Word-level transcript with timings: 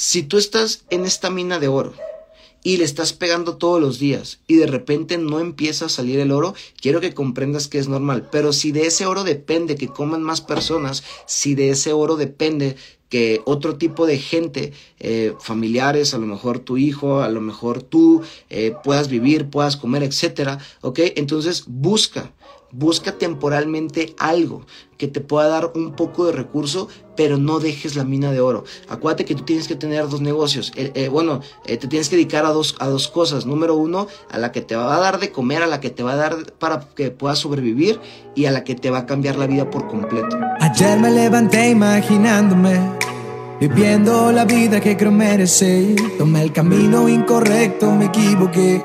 Si 0.00 0.22
tú 0.22 0.38
estás 0.38 0.84
en 0.90 1.04
esta 1.04 1.28
mina 1.28 1.58
de 1.58 1.66
oro 1.66 1.92
y 2.62 2.76
le 2.76 2.84
estás 2.84 3.12
pegando 3.12 3.56
todos 3.56 3.80
los 3.80 3.98
días 3.98 4.38
y 4.46 4.54
de 4.54 4.68
repente 4.68 5.18
no 5.18 5.40
empieza 5.40 5.86
a 5.86 5.88
salir 5.88 6.20
el 6.20 6.30
oro, 6.30 6.54
quiero 6.80 7.00
que 7.00 7.14
comprendas 7.14 7.66
que 7.66 7.80
es 7.80 7.88
normal. 7.88 8.28
Pero 8.30 8.52
si 8.52 8.70
de 8.70 8.86
ese 8.86 9.06
oro 9.06 9.24
depende 9.24 9.74
que 9.74 9.88
coman 9.88 10.22
más 10.22 10.40
personas, 10.40 11.02
si 11.26 11.56
de 11.56 11.70
ese 11.70 11.92
oro 11.92 12.14
depende 12.14 12.76
que 13.08 13.40
otro 13.44 13.76
tipo 13.76 14.06
de 14.06 14.18
gente, 14.18 14.72
eh, 15.00 15.34
familiares, 15.40 16.14
a 16.14 16.18
lo 16.18 16.26
mejor 16.26 16.60
tu 16.60 16.76
hijo, 16.76 17.20
a 17.20 17.28
lo 17.28 17.40
mejor 17.40 17.82
tú, 17.82 18.22
eh, 18.50 18.76
puedas 18.84 19.08
vivir, 19.08 19.50
puedas 19.50 19.76
comer, 19.76 20.04
etcétera, 20.04 20.60
¿ok? 20.80 21.00
Entonces 21.16 21.64
busca, 21.66 22.30
busca 22.70 23.12
temporalmente 23.12 24.14
algo 24.18 24.66
que 24.96 25.06
te 25.06 25.20
pueda 25.20 25.48
dar 25.48 25.72
un 25.74 25.92
poco 25.92 26.26
de 26.26 26.32
recurso, 26.32 26.88
pero 27.16 27.38
no 27.38 27.60
dejes 27.60 27.96
la 27.96 28.04
mina 28.04 28.32
de 28.32 28.40
oro. 28.40 28.64
Acuérdate 28.88 29.24
que 29.24 29.34
tú 29.34 29.44
tienes 29.44 29.68
que 29.68 29.76
tener 29.76 30.08
dos 30.08 30.20
negocios. 30.20 30.72
Eh, 30.76 30.90
eh, 30.94 31.08
bueno, 31.08 31.40
eh, 31.66 31.76
te 31.76 31.86
tienes 31.86 32.08
que 32.08 32.16
dedicar 32.16 32.44
a 32.44 32.50
dos, 32.50 32.74
a 32.80 32.88
dos 32.88 33.08
cosas. 33.08 33.46
Número 33.46 33.76
uno, 33.76 34.08
a 34.30 34.38
la 34.38 34.52
que 34.52 34.60
te 34.60 34.74
va 34.76 34.96
a 34.96 35.00
dar 35.00 35.20
de 35.20 35.30
comer, 35.30 35.62
a 35.62 35.66
la 35.66 35.80
que 35.80 35.90
te 35.90 36.02
va 36.02 36.12
a 36.12 36.16
dar 36.16 36.52
para 36.58 36.80
que 36.80 37.10
puedas 37.10 37.38
sobrevivir 37.38 38.00
y 38.34 38.46
a 38.46 38.50
la 38.50 38.64
que 38.64 38.74
te 38.74 38.90
va 38.90 38.98
a 38.98 39.06
cambiar 39.06 39.36
la 39.36 39.46
vida 39.46 39.70
por 39.70 39.86
completo. 39.86 40.36
Ayer 40.60 40.98
me 40.98 41.10
levanté 41.10 41.70
imaginándome. 41.70 42.98
Viviendo 43.60 44.30
la 44.30 44.44
vida 44.44 44.80
que 44.80 44.96
creo 44.96 45.10
merecer, 45.10 45.96
tomé 46.16 46.42
el 46.42 46.52
camino 46.52 47.08
incorrecto, 47.08 47.90
me 47.90 48.04
equivoqué. 48.04 48.84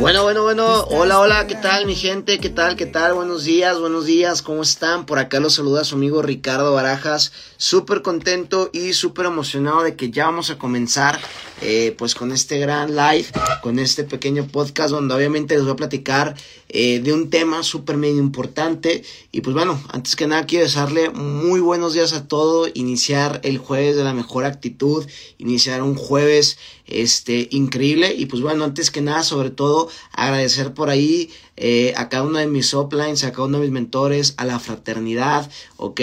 Bueno, 0.00 0.22
bueno, 0.22 0.42
bueno, 0.44 0.84
hola, 0.84 1.20
hola, 1.20 1.46
¿qué 1.46 1.56
tal 1.56 1.84
mi 1.84 1.94
gente? 1.94 2.38
¿Qué 2.38 2.48
tal? 2.48 2.74
¿Qué 2.74 2.86
tal? 2.86 3.12
Buenos 3.12 3.44
días, 3.44 3.78
buenos 3.78 4.06
días, 4.06 4.40
¿cómo 4.40 4.62
están? 4.62 5.04
Por 5.04 5.18
acá 5.18 5.40
los 5.40 5.56
saluda 5.56 5.84
su 5.84 5.96
amigo 5.96 6.22
Ricardo 6.22 6.72
Barajas, 6.72 7.32
súper 7.58 8.00
contento 8.00 8.70
y 8.72 8.94
súper 8.94 9.26
emocionado 9.26 9.82
de 9.82 9.96
que 9.96 10.10
ya 10.10 10.24
vamos 10.24 10.48
a 10.48 10.56
comenzar 10.56 11.20
eh, 11.60 11.94
pues 11.98 12.14
con 12.14 12.32
este 12.32 12.58
gran 12.58 12.96
live, 12.96 13.26
con 13.62 13.78
este 13.78 14.04
pequeño 14.04 14.46
podcast 14.46 14.88
donde 14.88 15.14
obviamente 15.14 15.54
les 15.54 15.64
voy 15.64 15.74
a 15.74 15.76
platicar 15.76 16.34
eh, 16.72 17.00
de 17.00 17.12
un 17.12 17.30
tema 17.30 17.64
súper 17.64 17.96
medio 17.96 18.18
importante 18.18 19.02
y 19.32 19.40
pues 19.40 19.54
bueno, 19.54 19.82
antes 19.88 20.14
que 20.14 20.28
nada 20.28 20.46
quiero 20.46 20.66
desearle 20.66 21.10
muy 21.10 21.58
buenos 21.58 21.94
días 21.94 22.12
a 22.12 22.28
todo, 22.28 22.68
iniciar 22.74 23.40
el 23.42 23.58
jueves 23.58 23.96
de 23.96 24.04
la 24.04 24.14
mejor 24.14 24.44
actitud, 24.44 25.04
iniciar 25.38 25.82
un 25.82 25.96
jueves 25.96 26.58
este 26.86 27.48
increíble 27.50 28.14
y 28.16 28.26
pues 28.26 28.40
bueno, 28.40 28.62
antes 28.62 28.92
que 28.92 29.00
nada 29.00 29.24
sobre 29.24 29.50
todo 29.50 29.88
agradecer 30.12 30.72
por 30.72 30.90
ahí 30.90 31.30
eh, 31.56 31.92
a 31.96 32.08
cada 32.08 32.22
uno 32.22 32.38
de 32.38 32.46
mis 32.46 32.72
uplines, 32.72 33.24
a 33.24 33.32
cada 33.32 33.48
uno 33.48 33.58
de 33.58 33.64
mis 33.64 33.72
mentores, 33.72 34.34
a 34.36 34.44
la 34.44 34.60
fraternidad, 34.60 35.50
¿ok? 35.76 36.00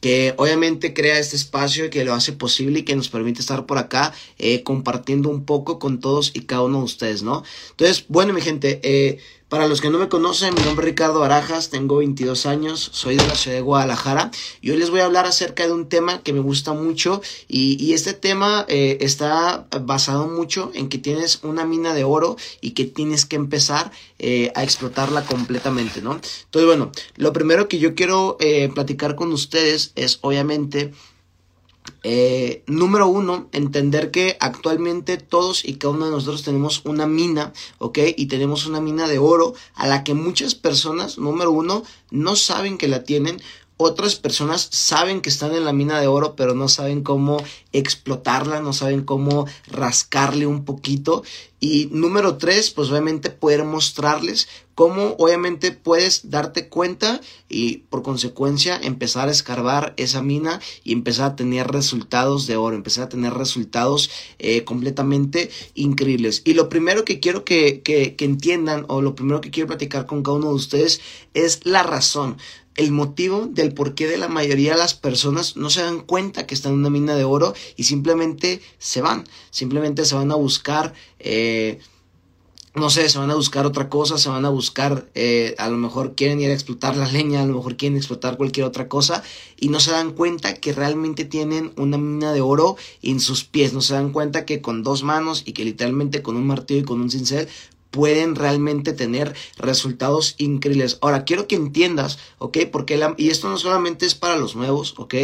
que 0.00 0.34
obviamente 0.36 0.94
crea 0.94 1.18
este 1.18 1.36
espacio 1.36 1.86
y 1.86 1.90
que 1.90 2.04
lo 2.04 2.14
hace 2.14 2.32
posible 2.32 2.80
y 2.80 2.82
que 2.84 2.94
nos 2.94 3.08
permite 3.08 3.40
estar 3.40 3.66
por 3.66 3.78
acá 3.78 4.12
eh, 4.38 4.62
compartiendo 4.62 5.28
un 5.28 5.44
poco 5.44 5.78
con 5.78 6.00
todos 6.00 6.30
y 6.34 6.42
cada 6.42 6.62
uno 6.62 6.78
de 6.78 6.84
ustedes, 6.84 7.22
¿no? 7.22 7.42
Entonces, 7.70 8.04
bueno, 8.08 8.32
mi 8.32 8.40
gente, 8.40 8.80
eh, 8.84 9.18
para 9.48 9.66
los 9.66 9.80
que 9.80 9.88
no 9.88 9.98
me 9.98 10.08
conocen, 10.08 10.54
mi 10.54 10.60
nombre 10.62 10.84
es 10.84 10.90
Ricardo 10.90 11.20
Barajas, 11.20 11.70
tengo 11.70 11.96
22 11.96 12.44
años, 12.44 12.90
soy 12.92 13.16
de 13.16 13.26
la 13.26 13.34
ciudad 13.34 13.56
de 13.56 13.62
Guadalajara 13.62 14.30
y 14.60 14.70
hoy 14.70 14.76
les 14.76 14.90
voy 14.90 15.00
a 15.00 15.06
hablar 15.06 15.24
acerca 15.24 15.66
de 15.66 15.72
un 15.72 15.88
tema 15.88 16.22
que 16.22 16.34
me 16.34 16.40
gusta 16.40 16.74
mucho 16.74 17.22
y, 17.48 17.92
este 17.98 18.12
tema 18.12 18.66
eh, 18.68 18.98
está 19.00 19.66
basado 19.80 20.28
mucho 20.28 20.70
en 20.74 20.88
que 20.88 20.98
tienes 20.98 21.40
una 21.42 21.64
mina 21.64 21.94
de 21.94 22.04
oro 22.04 22.36
y 22.60 22.72
que 22.72 22.84
tienes 22.84 23.24
que 23.24 23.36
empezar 23.36 23.90
eh, 24.18 24.52
a 24.54 24.62
explotarla 24.62 25.24
completamente, 25.24 26.02
¿no? 26.02 26.12
Entonces, 26.12 26.66
bueno, 26.66 26.92
lo 27.16 27.32
primero 27.32 27.66
que 27.66 27.78
yo 27.78 27.94
quiero 27.94 28.36
eh, 28.40 28.70
platicar 28.74 29.16
con 29.16 29.32
ustedes 29.32 29.92
es 29.96 30.18
obviamente 30.20 30.92
eh, 32.02 32.62
número 32.66 33.08
uno, 33.08 33.48
entender 33.52 34.10
que 34.10 34.36
actualmente 34.40 35.16
todos 35.16 35.64
y 35.64 35.74
cada 35.74 35.94
uno 35.94 36.06
de 36.06 36.12
nosotros 36.12 36.42
tenemos 36.42 36.82
una 36.84 37.06
mina, 37.06 37.52
¿ok? 37.78 37.98
Y 38.16 38.26
tenemos 38.26 38.66
una 38.66 38.80
mina 38.80 39.08
de 39.08 39.18
oro 39.18 39.54
a 39.74 39.86
la 39.88 40.04
que 40.04 40.14
muchas 40.14 40.54
personas, 40.54 41.18
número 41.18 41.50
uno, 41.50 41.82
no 42.10 42.36
saben 42.36 42.78
que 42.78 42.88
la 42.88 43.04
tienen. 43.04 43.40
Otras 43.80 44.16
personas 44.16 44.68
saben 44.72 45.20
que 45.20 45.30
están 45.30 45.54
en 45.54 45.64
la 45.64 45.72
mina 45.72 46.00
de 46.00 46.08
oro, 46.08 46.34
pero 46.34 46.52
no 46.52 46.68
saben 46.68 47.04
cómo 47.04 47.40
explotarla, 47.72 48.60
no 48.60 48.72
saben 48.72 49.04
cómo 49.04 49.46
rascarle 49.68 50.46
un 50.46 50.64
poquito. 50.64 51.22
Y 51.60 51.88
número 51.92 52.38
tres, 52.38 52.70
pues 52.70 52.90
obviamente 52.90 53.30
poder 53.30 53.64
mostrarles 53.64 54.48
cómo 54.74 55.14
obviamente 55.18 55.70
puedes 55.70 56.30
darte 56.30 56.68
cuenta 56.68 57.20
y 57.48 57.78
por 57.88 58.02
consecuencia 58.02 58.78
empezar 58.82 59.28
a 59.28 59.32
escarbar 59.32 59.94
esa 59.96 60.22
mina 60.22 60.60
y 60.82 60.92
empezar 60.92 61.32
a 61.32 61.36
tener 61.36 61.68
resultados 61.68 62.48
de 62.48 62.56
oro, 62.56 62.74
empezar 62.74 63.04
a 63.04 63.08
tener 63.08 63.34
resultados 63.34 64.10
eh, 64.40 64.64
completamente 64.64 65.50
increíbles. 65.74 66.42
Y 66.44 66.54
lo 66.54 66.68
primero 66.68 67.04
que 67.04 67.20
quiero 67.20 67.44
que, 67.44 67.80
que, 67.82 68.16
que 68.16 68.24
entiendan 68.24 68.86
o 68.88 69.02
lo 69.02 69.14
primero 69.14 69.40
que 69.40 69.50
quiero 69.50 69.68
platicar 69.68 70.06
con 70.06 70.24
cada 70.24 70.36
uno 70.36 70.48
de 70.48 70.54
ustedes 70.54 71.00
es 71.32 71.64
la 71.64 71.84
razón 71.84 72.38
el 72.78 72.92
motivo 72.92 73.46
del 73.46 73.74
por 73.74 73.96
qué 73.96 74.06
de 74.06 74.16
la 74.16 74.28
mayoría 74.28 74.72
de 74.72 74.78
las 74.78 74.94
personas 74.94 75.56
no 75.56 75.68
se 75.68 75.82
dan 75.82 76.00
cuenta 76.00 76.46
que 76.46 76.54
están 76.54 76.72
en 76.72 76.78
una 76.78 76.90
mina 76.90 77.16
de 77.16 77.24
oro 77.24 77.52
y 77.76 77.82
simplemente 77.82 78.62
se 78.78 79.02
van, 79.02 79.24
simplemente 79.50 80.04
se 80.04 80.14
van 80.14 80.30
a 80.30 80.36
buscar, 80.36 80.94
eh, 81.18 81.80
no 82.76 82.88
sé, 82.88 83.08
se 83.08 83.18
van 83.18 83.32
a 83.32 83.34
buscar 83.34 83.66
otra 83.66 83.88
cosa, 83.88 84.16
se 84.16 84.28
van 84.28 84.44
a 84.44 84.48
buscar, 84.50 85.08
eh, 85.16 85.56
a 85.58 85.68
lo 85.68 85.76
mejor 85.76 86.14
quieren 86.14 86.40
ir 86.40 86.50
a 86.50 86.54
explotar 86.54 86.96
la 86.96 87.10
leña, 87.10 87.42
a 87.42 87.46
lo 87.46 87.56
mejor 87.56 87.76
quieren 87.76 87.96
explotar 87.96 88.36
cualquier 88.36 88.64
otra 88.64 88.86
cosa 88.86 89.24
y 89.58 89.70
no 89.70 89.80
se 89.80 89.90
dan 89.90 90.12
cuenta 90.12 90.54
que 90.54 90.72
realmente 90.72 91.24
tienen 91.24 91.72
una 91.76 91.98
mina 91.98 92.32
de 92.32 92.42
oro 92.42 92.76
en 93.02 93.18
sus 93.18 93.42
pies, 93.42 93.72
no 93.72 93.80
se 93.80 93.94
dan 93.94 94.12
cuenta 94.12 94.44
que 94.44 94.60
con 94.62 94.84
dos 94.84 95.02
manos 95.02 95.42
y 95.44 95.52
que 95.52 95.64
literalmente 95.64 96.22
con 96.22 96.36
un 96.36 96.46
martillo 96.46 96.82
y 96.82 96.84
con 96.84 97.00
un 97.00 97.10
cincel 97.10 97.48
pueden 97.90 98.34
realmente 98.34 98.92
tener 98.92 99.34
resultados 99.56 100.34
increíbles. 100.38 100.98
Ahora, 101.00 101.24
quiero 101.24 101.48
que 101.48 101.56
entiendas, 101.56 102.18
¿ok? 102.38 102.58
Porque 102.70 102.96
la, 102.96 103.14
y 103.16 103.30
esto 103.30 103.48
no 103.48 103.56
solamente 103.56 104.06
es 104.06 104.14
para 104.14 104.36
los 104.36 104.56
nuevos, 104.56 104.94
¿ok? 104.98 105.14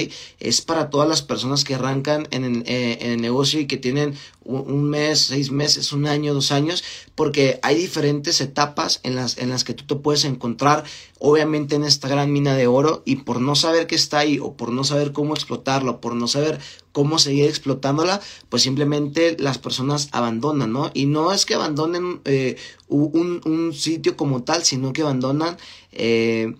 Es 0.41 0.63
para 0.63 0.91
todas 0.91 1.09
las 1.09 1.23
personas 1.23 1.65
que 1.65 1.75
arrancan 1.75 2.27
en 2.31 2.45
el, 2.45 2.63
eh, 2.67 2.99
en 3.01 3.13
el 3.13 3.21
negocio 3.21 3.61
y 3.61 3.67
que 3.67 3.77
tienen 3.77 4.15
un, 4.45 4.61
un, 4.61 4.85
mes, 4.85 5.21
seis 5.21 5.51
meses, 5.51 5.93
un 5.93 6.07
año, 6.07 6.35
dos 6.35 6.53
años, 6.53 6.85
porque 7.15 7.59
hay 7.63 7.77
diferentes 7.77 8.41
etapas 8.41 9.01
en 9.03 9.15
las, 9.15 9.39
en 9.39 9.51
las 9.51 9.65
que 9.65 9.75
tú 9.75 9.85
te 9.87 9.97
puedes 9.97 10.25
encontrar, 10.25 10.85
obviamente 11.19 11.77
en 11.77 11.85
esta 11.85 12.09
gran 12.09 12.33
mina 12.33 12.55
de 12.55 12.67
oro, 12.67 13.03
y 13.05 13.17
por 13.17 13.41
no 13.41 13.55
saber 13.55 13.87
qué 13.87 13.95
está 13.95 14.19
ahí, 14.19 14.39
o 14.39 14.55
por 14.55 14.71
no 14.71 14.85
saber 14.85 15.13
cómo 15.13 15.35
explotarlo, 15.35 16.01
por 16.01 16.15
no 16.15 16.29
saber 16.29 16.61
cómo 16.95 17.19
seguir 17.19 17.47
explotándola, 17.47 18.21
pues 18.49 18.63
simplemente 18.63 19.37
las 19.41 19.59
personas 19.59 20.09
abandonan, 20.13 20.73
¿no? 20.73 20.93
Y 20.95 21.07
no 21.07 21.33
es 21.33 21.45
que 21.45 21.55
abandonen 21.55 22.21
eh, 22.25 22.57
un, 22.87 23.73
sitio 23.75 24.17
como 24.17 24.45
tal, 24.45 24.63
sino 24.63 24.93
que 24.93 25.03
abandonan 25.03 25.57
eh, 25.91 26.55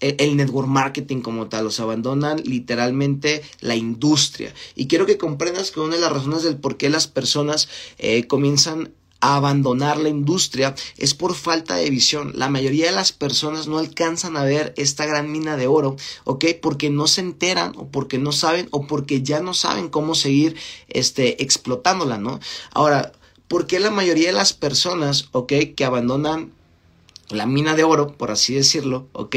el 0.00 0.36
network 0.38 0.68
marketing 0.68 1.20
como 1.20 1.48
tal, 1.48 1.66
o 1.66 1.70
sea, 1.70 1.84
abandonan 1.84 2.42
literalmente 2.44 3.42
la 3.60 3.76
industria. 3.76 4.54
Y 4.74 4.86
quiero 4.86 5.04
que 5.04 5.18
comprendas 5.18 5.70
que 5.70 5.80
una 5.80 5.96
de 5.96 6.00
las 6.00 6.12
razones 6.12 6.42
del 6.44 6.56
por 6.56 6.78
qué 6.78 6.88
las 6.88 7.06
personas 7.06 7.68
eh, 7.98 8.26
comienzan 8.26 8.94
a 9.24 9.36
abandonar 9.36 9.96
la 9.96 10.10
industria 10.10 10.74
es 10.98 11.14
por 11.14 11.34
falta 11.34 11.76
de 11.76 11.88
visión. 11.88 12.32
La 12.34 12.50
mayoría 12.50 12.84
de 12.86 12.92
las 12.92 13.12
personas 13.12 13.66
no 13.66 13.78
alcanzan 13.78 14.36
a 14.36 14.44
ver 14.44 14.74
esta 14.76 15.06
gran 15.06 15.32
mina 15.32 15.56
de 15.56 15.66
oro, 15.66 15.96
¿ok? 16.24 16.44
Porque 16.60 16.90
no 16.90 17.06
se 17.06 17.22
enteran 17.22 17.72
o 17.78 17.88
porque 17.88 18.18
no 18.18 18.32
saben 18.32 18.68
o 18.70 18.86
porque 18.86 19.22
ya 19.22 19.40
no 19.40 19.54
saben 19.54 19.88
cómo 19.88 20.14
seguir 20.14 20.56
este, 20.88 21.42
explotándola, 21.42 22.18
¿no? 22.18 22.38
Ahora, 22.72 23.12
¿por 23.48 23.66
qué 23.66 23.80
la 23.80 23.90
mayoría 23.90 24.26
de 24.26 24.34
las 24.34 24.52
personas, 24.52 25.30
¿ok? 25.32 25.54
Que 25.74 25.86
abandonan 25.86 26.52
la 27.30 27.46
mina 27.46 27.74
de 27.74 27.84
oro, 27.84 28.08
por 28.18 28.30
así 28.30 28.52
decirlo, 28.52 29.08
¿ok? 29.12 29.36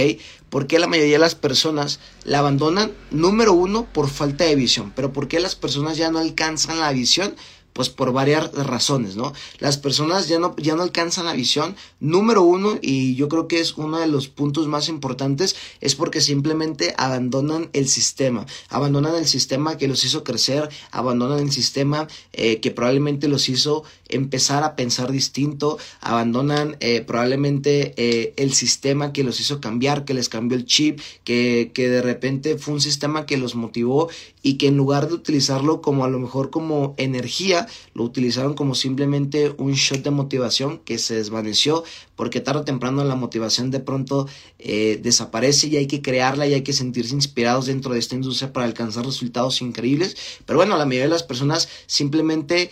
¿Por 0.50 0.68
qué 0.68 0.80
la 0.80 0.88
mayoría 0.88 1.13
de 1.13 1.19
las 1.19 1.36
personas 1.36 2.01
la 2.25 2.40
abandonan? 2.40 2.92
Número 3.12 3.54
uno, 3.54 3.86
por 3.94 4.10
falta 4.10 4.44
de 4.44 4.56
visión. 4.56 4.92
Pero 4.95 5.13
¿por 5.13 5.30
qué 5.30 5.40
las 5.40 5.56
personas 5.56 5.95
ya 5.95 6.12
no 6.12 6.19
alcanzan 6.19 6.80
la 6.80 6.92
visión? 6.92 7.36
Pues 7.77 7.89
por 7.89 8.12
varias 8.12 8.51
razones, 8.53 9.15
¿no? 9.15 9.33
Las 9.59 9.77
personas 9.77 10.27
ya 10.27 10.39
no, 10.39 10.56
ya 10.57 10.75
no 10.75 10.81
alcanzan 10.81 11.25
la 11.25 11.33
visión. 11.33 11.75
Número 12.00 12.41
uno, 12.41 12.79
y 12.81 13.13
yo 13.13 13.29
creo 13.29 13.47
que 13.47 13.59
es 13.59 13.77
uno 13.77 14.00
de 14.00 14.07
los 14.07 14.29
puntos 14.29 14.65
más 14.65 14.89
importantes, 14.89 15.56
es 15.79 15.94
porque 15.94 16.19
simplemente 16.19 16.95
abandonan 16.97 17.69
el 17.74 17.88
sistema. 17.88 18.47
Abandonan 18.69 19.13
el 19.13 19.27
sistema 19.27 19.77
que 19.77 19.88
los 19.88 20.03
hizo 20.03 20.24
crecer, 20.24 20.69
abandonan 20.89 21.38
el 21.38 21.51
sistema 21.51 22.07
eh, 22.33 22.59
que 22.62 22.71
probablemente 22.71 23.27
los 23.27 23.47
hizo 23.47 23.83
empezar 24.09 24.63
a 24.63 24.75
pensar 24.75 25.12
distinto, 25.12 25.77
abandonan 26.01 26.77
eh, 26.80 27.01
probablemente 27.01 27.94
eh, 27.98 28.33
el 28.38 28.54
sistema 28.54 29.13
que 29.13 29.24
los 29.24 29.39
hizo 29.39 29.62
cambiar, 29.62 30.06
que 30.06 30.13
les 30.13 30.30
cambió 30.30 30.57
el 30.57 30.65
chip, 30.65 31.00
que, 31.24 31.71
que 31.74 31.89
de 31.89 32.01
repente 32.01 32.57
fue 32.57 32.74
un 32.74 32.81
sistema 32.81 33.25
que 33.25 33.38
los 33.38 33.56
motivó 33.56 34.09
y 34.42 34.54
que 34.56 34.68
en 34.68 34.77
lugar 34.77 35.07
de 35.07 35.15
utilizarlo 35.15 35.81
como 35.81 36.06
a 36.06 36.09
lo 36.09 36.19
mejor 36.19 36.50
como 36.50 36.94
energía, 36.98 37.68
lo 37.94 38.04
utilizaron 38.04 38.54
como 38.54 38.75
simplemente 38.75 39.54
un 39.57 39.74
shot 39.74 40.04
de 40.04 40.12
motivación 40.12 40.80
que 40.80 40.98
se 40.98 41.15
desvaneció 41.15 41.83
porque 42.15 42.42
tarde 42.42 42.62
o 42.62 42.65
temprano 42.65 43.04
la 43.04 43.15
motivación 43.15 43.71
de 43.71 43.80
pronto 43.80 44.27
eh, 44.59 45.00
desaparece 45.01 45.68
y 45.68 45.77
hay 45.77 45.88
que 45.88 46.01
crearla 46.01 46.48
y 46.48 46.54
hay 46.54 46.63
que 46.63 46.74
sentirse 46.74 47.13
inspirados 47.13 47.68
dentro 47.68 47.94
de 47.94 48.00
esta 48.00 48.15
industria 48.15 48.51
para 48.51 48.65
alcanzar 48.65 49.06
resultados 49.06 49.62
increíbles. 49.62 50.18
Pero 50.45 50.57
bueno, 50.57 50.77
la 50.77 50.86
mayoría 50.86 51.06
de 51.06 51.12
las 51.12 51.24
personas 51.24 51.69
simplemente 51.86 52.71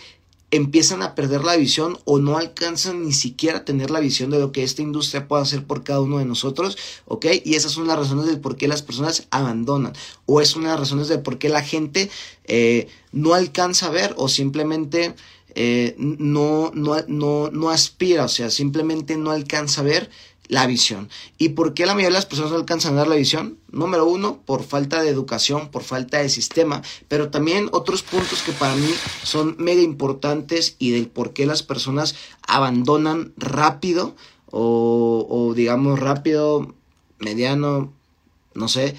empiezan 0.50 1.02
a 1.02 1.14
perder 1.14 1.44
la 1.44 1.56
visión 1.56 1.98
o 2.04 2.18
no 2.18 2.38
alcanzan 2.38 3.04
ni 3.04 3.12
siquiera 3.12 3.58
a 3.58 3.64
tener 3.64 3.90
la 3.90 4.00
visión 4.00 4.30
de 4.30 4.38
lo 4.38 4.52
que 4.52 4.62
esta 4.62 4.82
industria 4.82 5.26
puede 5.26 5.42
hacer 5.42 5.64
por 5.64 5.82
cada 5.82 6.00
uno 6.00 6.18
de 6.18 6.24
nosotros, 6.24 6.78
¿ok? 7.06 7.26
Y 7.44 7.54
esas 7.54 7.72
son 7.72 7.86
las 7.86 7.98
razones 7.98 8.26
del 8.26 8.40
por 8.40 8.56
qué 8.56 8.68
las 8.68 8.82
personas 8.82 9.26
abandonan 9.30 9.92
o 10.24 10.40
es 10.40 10.54
una 10.54 10.66
de 10.66 10.72
las 10.72 10.80
razones 10.80 11.08
del 11.08 11.22
por 11.22 11.38
qué 11.38 11.48
la 11.48 11.62
gente 11.62 12.10
eh, 12.44 12.88
no 13.12 13.34
alcanza 13.34 13.86
a 13.86 13.90
ver 13.90 14.14
o 14.16 14.28
simplemente 14.28 15.14
eh, 15.58 15.94
no, 15.98 16.70
no, 16.74 16.96
no, 17.08 17.50
no 17.50 17.70
aspira, 17.70 18.24
o 18.24 18.28
sea, 18.28 18.50
simplemente 18.50 19.16
no 19.16 19.30
alcanza 19.30 19.80
a 19.80 19.84
ver 19.84 20.10
la 20.48 20.66
visión. 20.66 21.08
¿Y 21.38 21.50
por 21.50 21.74
qué 21.74 21.86
la 21.86 21.94
mayoría 21.94 22.08
de 22.08 22.14
las 22.14 22.26
personas 22.26 22.52
no 22.52 22.58
alcanzan 22.58 22.94
a 22.94 22.98
dar 22.98 23.08
la 23.08 23.16
visión? 23.16 23.58
Número 23.70 24.06
uno, 24.06 24.40
por 24.44 24.62
falta 24.62 25.02
de 25.02 25.10
educación, 25.10 25.68
por 25.70 25.82
falta 25.82 26.18
de 26.18 26.28
sistema, 26.28 26.82
pero 27.08 27.30
también 27.30 27.68
otros 27.72 28.02
puntos 28.02 28.42
que 28.42 28.52
para 28.52 28.74
mí 28.76 28.90
son 29.22 29.56
mega 29.58 29.82
importantes 29.82 30.76
y 30.78 30.90
del 30.90 31.08
por 31.08 31.32
qué 31.32 31.46
las 31.46 31.62
personas 31.62 32.14
abandonan 32.46 33.32
rápido 33.36 34.14
o, 34.50 35.26
o 35.28 35.54
digamos 35.54 35.98
rápido, 35.98 36.74
mediano, 37.18 37.92
no 38.54 38.68
sé, 38.68 38.96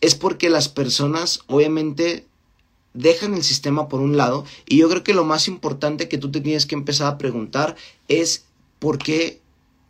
es 0.00 0.14
porque 0.14 0.50
las 0.50 0.68
personas 0.68 1.40
obviamente 1.46 2.26
dejan 2.94 3.34
el 3.34 3.44
sistema 3.44 3.88
por 3.88 4.00
un 4.00 4.16
lado 4.16 4.44
y 4.66 4.78
yo 4.78 4.88
creo 4.88 5.04
que 5.04 5.14
lo 5.14 5.24
más 5.24 5.46
importante 5.46 6.08
que 6.08 6.18
tú 6.18 6.30
te 6.30 6.40
tienes 6.40 6.66
que 6.66 6.74
empezar 6.74 7.06
a 7.06 7.18
preguntar 7.18 7.76
es 8.08 8.46
por 8.78 8.98
qué 8.98 9.40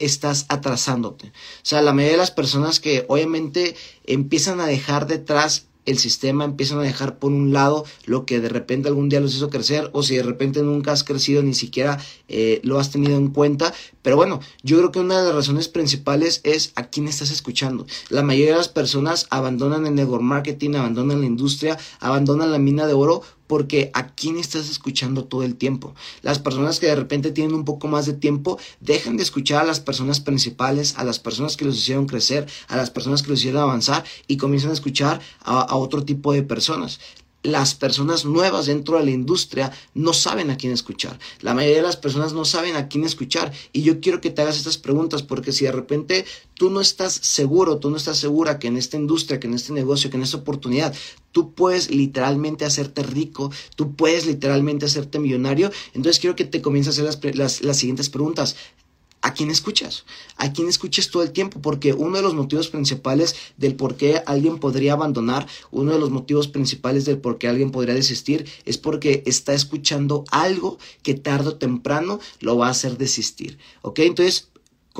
estás 0.01 0.47
atrasándote. 0.49 1.29
O 1.29 1.33
sea, 1.63 1.83
la 1.83 1.93
mayoría 1.93 2.17
de 2.17 2.23
las 2.23 2.33
personas 2.33 2.81
que 2.81 3.05
obviamente 3.09 3.77
empiezan 4.05 4.61
a 4.61 4.67
dejar 4.67 5.07
detrás 5.07 5.67
el 5.87 5.99
sistema 5.99 6.45
empiezan 6.45 6.79
a 6.79 6.83
dejar 6.83 7.19
por 7.19 7.33
un 7.33 7.53
lado 7.53 7.85
lo 8.05 8.27
que 8.27 8.41
de 8.41 8.49
repente 8.49 8.89
algún 8.89 9.09
día 9.09 9.21
los 9.21 9.35
hizo 9.35 9.51
crecer 9.51 9.91
o 9.93 10.03
si 10.03 10.17
de 10.17 10.23
repente 10.23 10.63
nunca 10.63 10.93
has 10.93 11.05
crecido 11.05 11.43
ni 11.43 11.55
siquiera 11.55 11.99
eh, 12.29 12.61
lo 12.63 12.79
has 12.79 12.91
tenido 12.91 13.17
en 13.17 13.29
cuenta. 13.29 13.73
Pero 14.03 14.17
bueno, 14.17 14.41
yo 14.63 14.79
creo 14.79 14.93
que 14.93 15.01
una 15.01 15.19
de 15.19 15.27
las 15.27 15.35
razones 15.35 15.69
principales 15.69 16.41
es 16.45 16.73
a 16.75 16.89
quién 16.89 17.09
estás 17.09 17.31
escuchando. 17.31 17.87
La 18.09 18.23
mayoría 18.23 18.53
de 18.53 18.59
las 18.59 18.69
personas 18.69 19.27
abandonan 19.31 19.87
el 19.87 19.95
network 19.95 20.23
marketing, 20.23 20.75
abandonan 20.75 21.21
la 21.21 21.27
industria, 21.27 21.79
abandonan 21.99 22.53
la 22.53 22.59
mina 22.59 22.87
de 22.87 22.95
oro 22.95 23.23
porque 23.51 23.91
a 23.95 24.07
quién 24.15 24.39
estás 24.39 24.71
escuchando 24.71 25.25
todo 25.25 25.43
el 25.43 25.57
tiempo. 25.57 25.93
Las 26.23 26.39
personas 26.39 26.79
que 26.79 26.87
de 26.87 26.95
repente 26.95 27.33
tienen 27.33 27.53
un 27.53 27.65
poco 27.65 27.89
más 27.89 28.07
de 28.07 28.13
tiempo 28.13 28.61
dejan 28.79 29.17
de 29.17 29.25
escuchar 29.25 29.63
a 29.63 29.67
las 29.67 29.81
personas 29.81 30.21
principales, 30.21 30.97
a 30.97 31.03
las 31.03 31.19
personas 31.19 31.57
que 31.57 31.65
los 31.65 31.77
hicieron 31.77 32.07
crecer, 32.07 32.47
a 32.69 32.77
las 32.77 32.91
personas 32.91 33.25
que 33.25 33.31
los 33.31 33.41
hicieron 33.41 33.63
avanzar 33.63 34.05
y 34.29 34.37
comienzan 34.37 34.71
a 34.71 34.75
escuchar 34.75 35.21
a, 35.41 35.63
a 35.63 35.75
otro 35.75 36.05
tipo 36.05 36.33
de 36.33 36.45
personas 36.45 37.01
las 37.43 37.75
personas 37.75 38.25
nuevas 38.25 38.67
dentro 38.67 38.99
de 38.99 39.05
la 39.05 39.11
industria 39.11 39.73
no 39.95 40.13
saben 40.13 40.51
a 40.51 40.57
quién 40.57 40.73
escuchar. 40.73 41.19
La 41.41 41.55
mayoría 41.55 41.79
de 41.79 41.83
las 41.83 41.97
personas 41.97 42.33
no 42.33 42.45
saben 42.45 42.77
a 42.77 42.89
quién 42.89 43.05
escuchar. 43.05 43.53
Y 43.73 43.83
yo 43.83 44.01
quiero 44.01 44.21
que 44.21 44.31
te 44.31 44.43
hagas 44.43 44.59
estas 44.59 44.79
preguntas 44.79 45.23
porque 45.23 45.53
si 45.53 45.65
de 45.65 45.73
repente 45.73 46.25
tú 46.55 46.71
no 46.71 46.81
estás 46.81 47.15
seguro, 47.15 47.79
tú 47.79 47.91
no 47.91 47.97
estás 47.97 48.19
segura 48.19 48.59
que 48.59 48.69
en 48.69 48.77
esta 48.77 48.97
industria, 48.97 49.41
que 49.41 49.47
en 49.47 49.55
este 49.55 49.73
negocio, 49.73 50.11
que 50.11 50.17
en 50.17 50.23
esta 50.23 50.37
oportunidad, 50.37 50.95
tú 51.33 51.55
puedes 51.55 51.91
literalmente 51.91 52.65
hacerte 52.65 53.03
rico, 53.03 53.51
tú 53.77 53.95
puedes 53.95 54.27
literalmente 54.27 54.87
hacerte 54.87 55.19
millonario, 55.19 55.71
entonces 55.95 56.21
quiero 56.21 56.37
que 56.37 56.45
te 56.45 56.61
comiences 56.61 56.99
a 56.99 57.09
hacer 57.09 57.25
las, 57.25 57.37
las, 57.37 57.63
las 57.63 57.77
siguientes 57.79 58.11
preguntas. 58.11 58.57
¿A 59.23 59.35
quién 59.35 59.51
escuchas? 59.51 60.05
¿A 60.37 60.53
quién 60.53 60.69
escuchas 60.69 61.11
todo 61.11 61.23
el 61.23 61.33
tiempo? 61.33 61.61
Porque 61.61 61.93
uno 61.93 62.17
de 62.17 62.23
los 62.23 62.35
motivos 62.35 62.69
principales 62.69 63.37
del 63.59 63.75
por 63.75 63.97
qué 63.97 64.23
alguien 64.25 64.59
podría 64.59 64.95
abandonar, 64.95 65.47
uno 65.71 65.93
de 65.93 65.99
los 65.99 66.11
motivos 66.11 66.49
principales 66.49 67.05
del 67.05 67.19
por 67.19 67.37
qué 67.37 67.49
alguien 67.49 67.71
podría 67.71 67.95
desistir, 67.95 68.49
es 68.65 68.79
porque 68.79 69.23
está 69.27 69.53
escuchando 69.53 70.25
algo 70.31 70.79
que 71.03 71.15
tarde 71.15 71.51
o 71.51 71.57
temprano 71.57 72.19
lo 72.41 72.57
va 72.57 72.69
a 72.69 72.71
hacer 72.71 72.97
desistir. 72.97 73.59
¿Ok? 73.83 73.99
Entonces, 74.01 74.49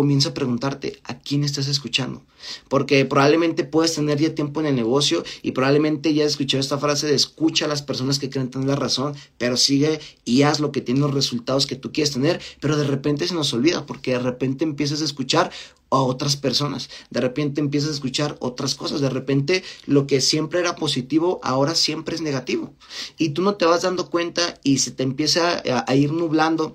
comienza 0.01 0.31
a 0.31 0.35
preguntarte 0.35 0.99
a 1.05 1.19
quién 1.19 1.45
estás 1.45 1.69
escuchando. 1.69 2.23
Porque 2.71 3.05
probablemente 3.05 3.65
puedes 3.65 3.95
tener 3.95 4.19
ya 4.19 4.35
tiempo 4.35 4.61
en 4.61 4.67
el 4.67 4.75
negocio 4.75 5.23
y 5.43 5.53
probablemente 5.53 6.15
ya 6.15 6.25
has 6.25 6.31
escuchado 6.31 6.63
esta 6.63 6.79
frase 6.79 7.07
de 7.07 7.15
escucha 7.15 7.67
a 7.67 7.69
las 7.69 7.83
personas 7.83 8.19
que 8.19 8.31
creen 8.31 8.49
tener 8.49 8.67
la 8.67 8.77
razón, 8.77 9.15
pero 9.37 9.59
sigue 9.59 10.01
y 10.25 10.41
haz 10.41 10.59
lo 10.59 10.73
que 10.73 10.81
tiene 10.81 11.01
los 11.01 11.13
resultados 11.13 11.67
que 11.67 11.77
tú 11.77 11.93
quieres 11.93 12.15
tener, 12.15 12.41
pero 12.61 12.79
de 12.79 12.85
repente 12.85 13.29
se 13.29 13.35
nos 13.35 13.53
olvida 13.53 13.85
porque 13.85 14.13
de 14.13 14.21
repente 14.21 14.65
empiezas 14.65 15.03
a 15.03 15.05
escuchar 15.05 15.51
a 15.91 15.99
otras 15.99 16.37
personas, 16.37 16.89
de 17.11 17.21
repente 17.21 17.61
empiezas 17.61 17.91
a 17.91 17.95
escuchar 17.95 18.39
otras 18.41 18.77
cosas, 18.77 19.03
de 19.03 19.11
repente 19.11 19.63
lo 19.85 20.07
que 20.07 20.23
siempre 20.23 20.61
era 20.61 20.77
positivo 20.77 21.41
ahora 21.43 21.75
siempre 21.75 22.15
es 22.15 22.23
negativo 22.23 22.73
y 23.19 23.31
tú 23.31 23.43
no 23.43 23.57
te 23.57 23.67
vas 23.67 23.83
dando 23.83 24.09
cuenta 24.09 24.55
y 24.63 24.79
se 24.79 24.93
te 24.93 25.03
empieza 25.03 25.61
a, 25.69 25.85
a 25.87 25.95
ir 25.95 26.11
nublando 26.11 26.75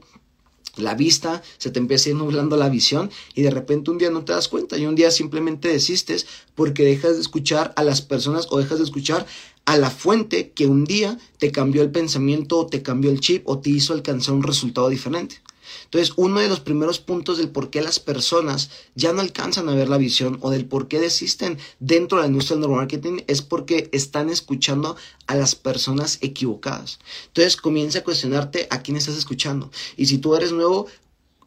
la 0.77 0.95
vista, 0.95 1.41
se 1.57 1.71
te 1.71 1.79
empieza 1.79 2.09
a 2.09 2.11
ir 2.11 2.15
nublando 2.15 2.57
la 2.57 2.69
visión 2.69 3.09
y 3.33 3.41
de 3.41 3.51
repente 3.51 3.91
un 3.91 3.97
día 3.97 4.09
no 4.09 4.25
te 4.25 4.33
das 4.33 4.47
cuenta 4.47 4.77
y 4.77 4.85
un 4.85 4.95
día 4.95 5.11
simplemente 5.11 5.69
desistes 5.69 6.27
porque 6.55 6.83
dejas 6.83 7.15
de 7.15 7.21
escuchar 7.21 7.73
a 7.75 7.83
las 7.83 8.01
personas 8.01 8.47
o 8.49 8.59
dejas 8.59 8.79
de 8.79 8.85
escuchar 8.85 9.25
a 9.65 9.77
la 9.77 9.89
fuente 9.89 10.51
que 10.51 10.67
un 10.67 10.85
día 10.85 11.17
te 11.37 11.51
cambió 11.51 11.81
el 11.81 11.91
pensamiento 11.91 12.59
o 12.59 12.67
te 12.67 12.81
cambió 12.81 13.11
el 13.11 13.19
chip 13.19 13.47
o 13.47 13.59
te 13.59 13.71
hizo 13.71 13.93
alcanzar 13.93 14.35
un 14.35 14.43
resultado 14.43 14.89
diferente. 14.89 15.41
Entonces, 15.85 16.13
uno 16.17 16.39
de 16.39 16.49
los 16.49 16.59
primeros 16.59 16.99
puntos 16.99 17.37
del 17.37 17.49
por 17.49 17.69
qué 17.69 17.81
las 17.81 17.99
personas 17.99 18.69
ya 18.95 19.13
no 19.13 19.21
alcanzan 19.21 19.69
a 19.69 19.75
ver 19.75 19.89
la 19.89 19.97
visión 19.97 20.37
o 20.41 20.51
del 20.51 20.65
por 20.65 20.87
qué 20.87 20.99
desisten 20.99 21.57
dentro 21.79 22.17
de 22.17 22.23
la 22.23 22.27
industria 22.27 22.57
del 22.57 22.69
marketing 22.69 23.19
es 23.27 23.41
porque 23.41 23.89
están 23.91 24.29
escuchando 24.29 24.95
a 25.27 25.35
las 25.35 25.55
personas 25.55 26.19
equivocadas. 26.21 26.99
Entonces, 27.27 27.55
comienza 27.55 27.99
a 27.99 28.03
cuestionarte 28.03 28.67
a 28.69 28.81
quién 28.81 28.97
estás 28.97 29.17
escuchando. 29.17 29.71
Y 29.97 30.07
si 30.07 30.17
tú 30.17 30.35
eres 30.35 30.51
nuevo, 30.51 30.87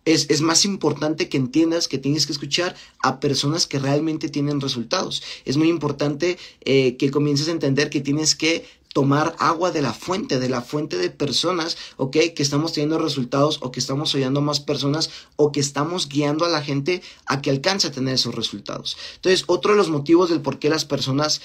es, 0.04 0.26
es, 0.30 0.40
más 0.40 0.64
importante 0.64 1.28
que 1.28 1.36
entiendas 1.36 1.86
que 1.86 1.98
tienes 1.98 2.24
que 2.24 2.32
escuchar 2.32 2.74
a 3.02 3.20
personas 3.20 3.66
que 3.66 3.78
realmente 3.78 4.30
tienen 4.30 4.60
resultados. 4.60 5.22
Es 5.44 5.58
muy 5.58 5.68
importante 5.68 6.38
eh, 6.64 6.96
que 6.96 7.10
comiences 7.10 7.48
a 7.48 7.52
entender 7.52 7.90
que 7.90 8.00
tienes 8.00 8.34
que 8.34 8.64
tomar 8.98 9.36
agua 9.38 9.70
de 9.70 9.80
la 9.80 9.92
fuente, 9.92 10.40
de 10.40 10.48
la 10.48 10.60
fuente 10.60 10.98
de 10.98 11.08
personas, 11.08 11.76
¿ok? 11.98 12.16
Que 12.34 12.42
estamos 12.42 12.72
teniendo 12.72 12.98
resultados 12.98 13.60
o 13.62 13.70
que 13.70 13.78
estamos 13.78 14.12
oyendo 14.16 14.40
más 14.40 14.58
personas 14.58 15.08
o 15.36 15.52
que 15.52 15.60
estamos 15.60 16.08
guiando 16.08 16.44
a 16.44 16.48
la 16.48 16.62
gente 16.62 17.00
a 17.24 17.40
que 17.40 17.50
alcance 17.50 17.86
a 17.86 17.92
tener 17.92 18.14
esos 18.14 18.34
resultados. 18.34 18.96
Entonces, 19.14 19.44
otro 19.46 19.70
de 19.70 19.78
los 19.78 19.88
motivos 19.88 20.30
del 20.30 20.40
por 20.40 20.58
qué 20.58 20.68
las 20.68 20.84
personas 20.84 21.40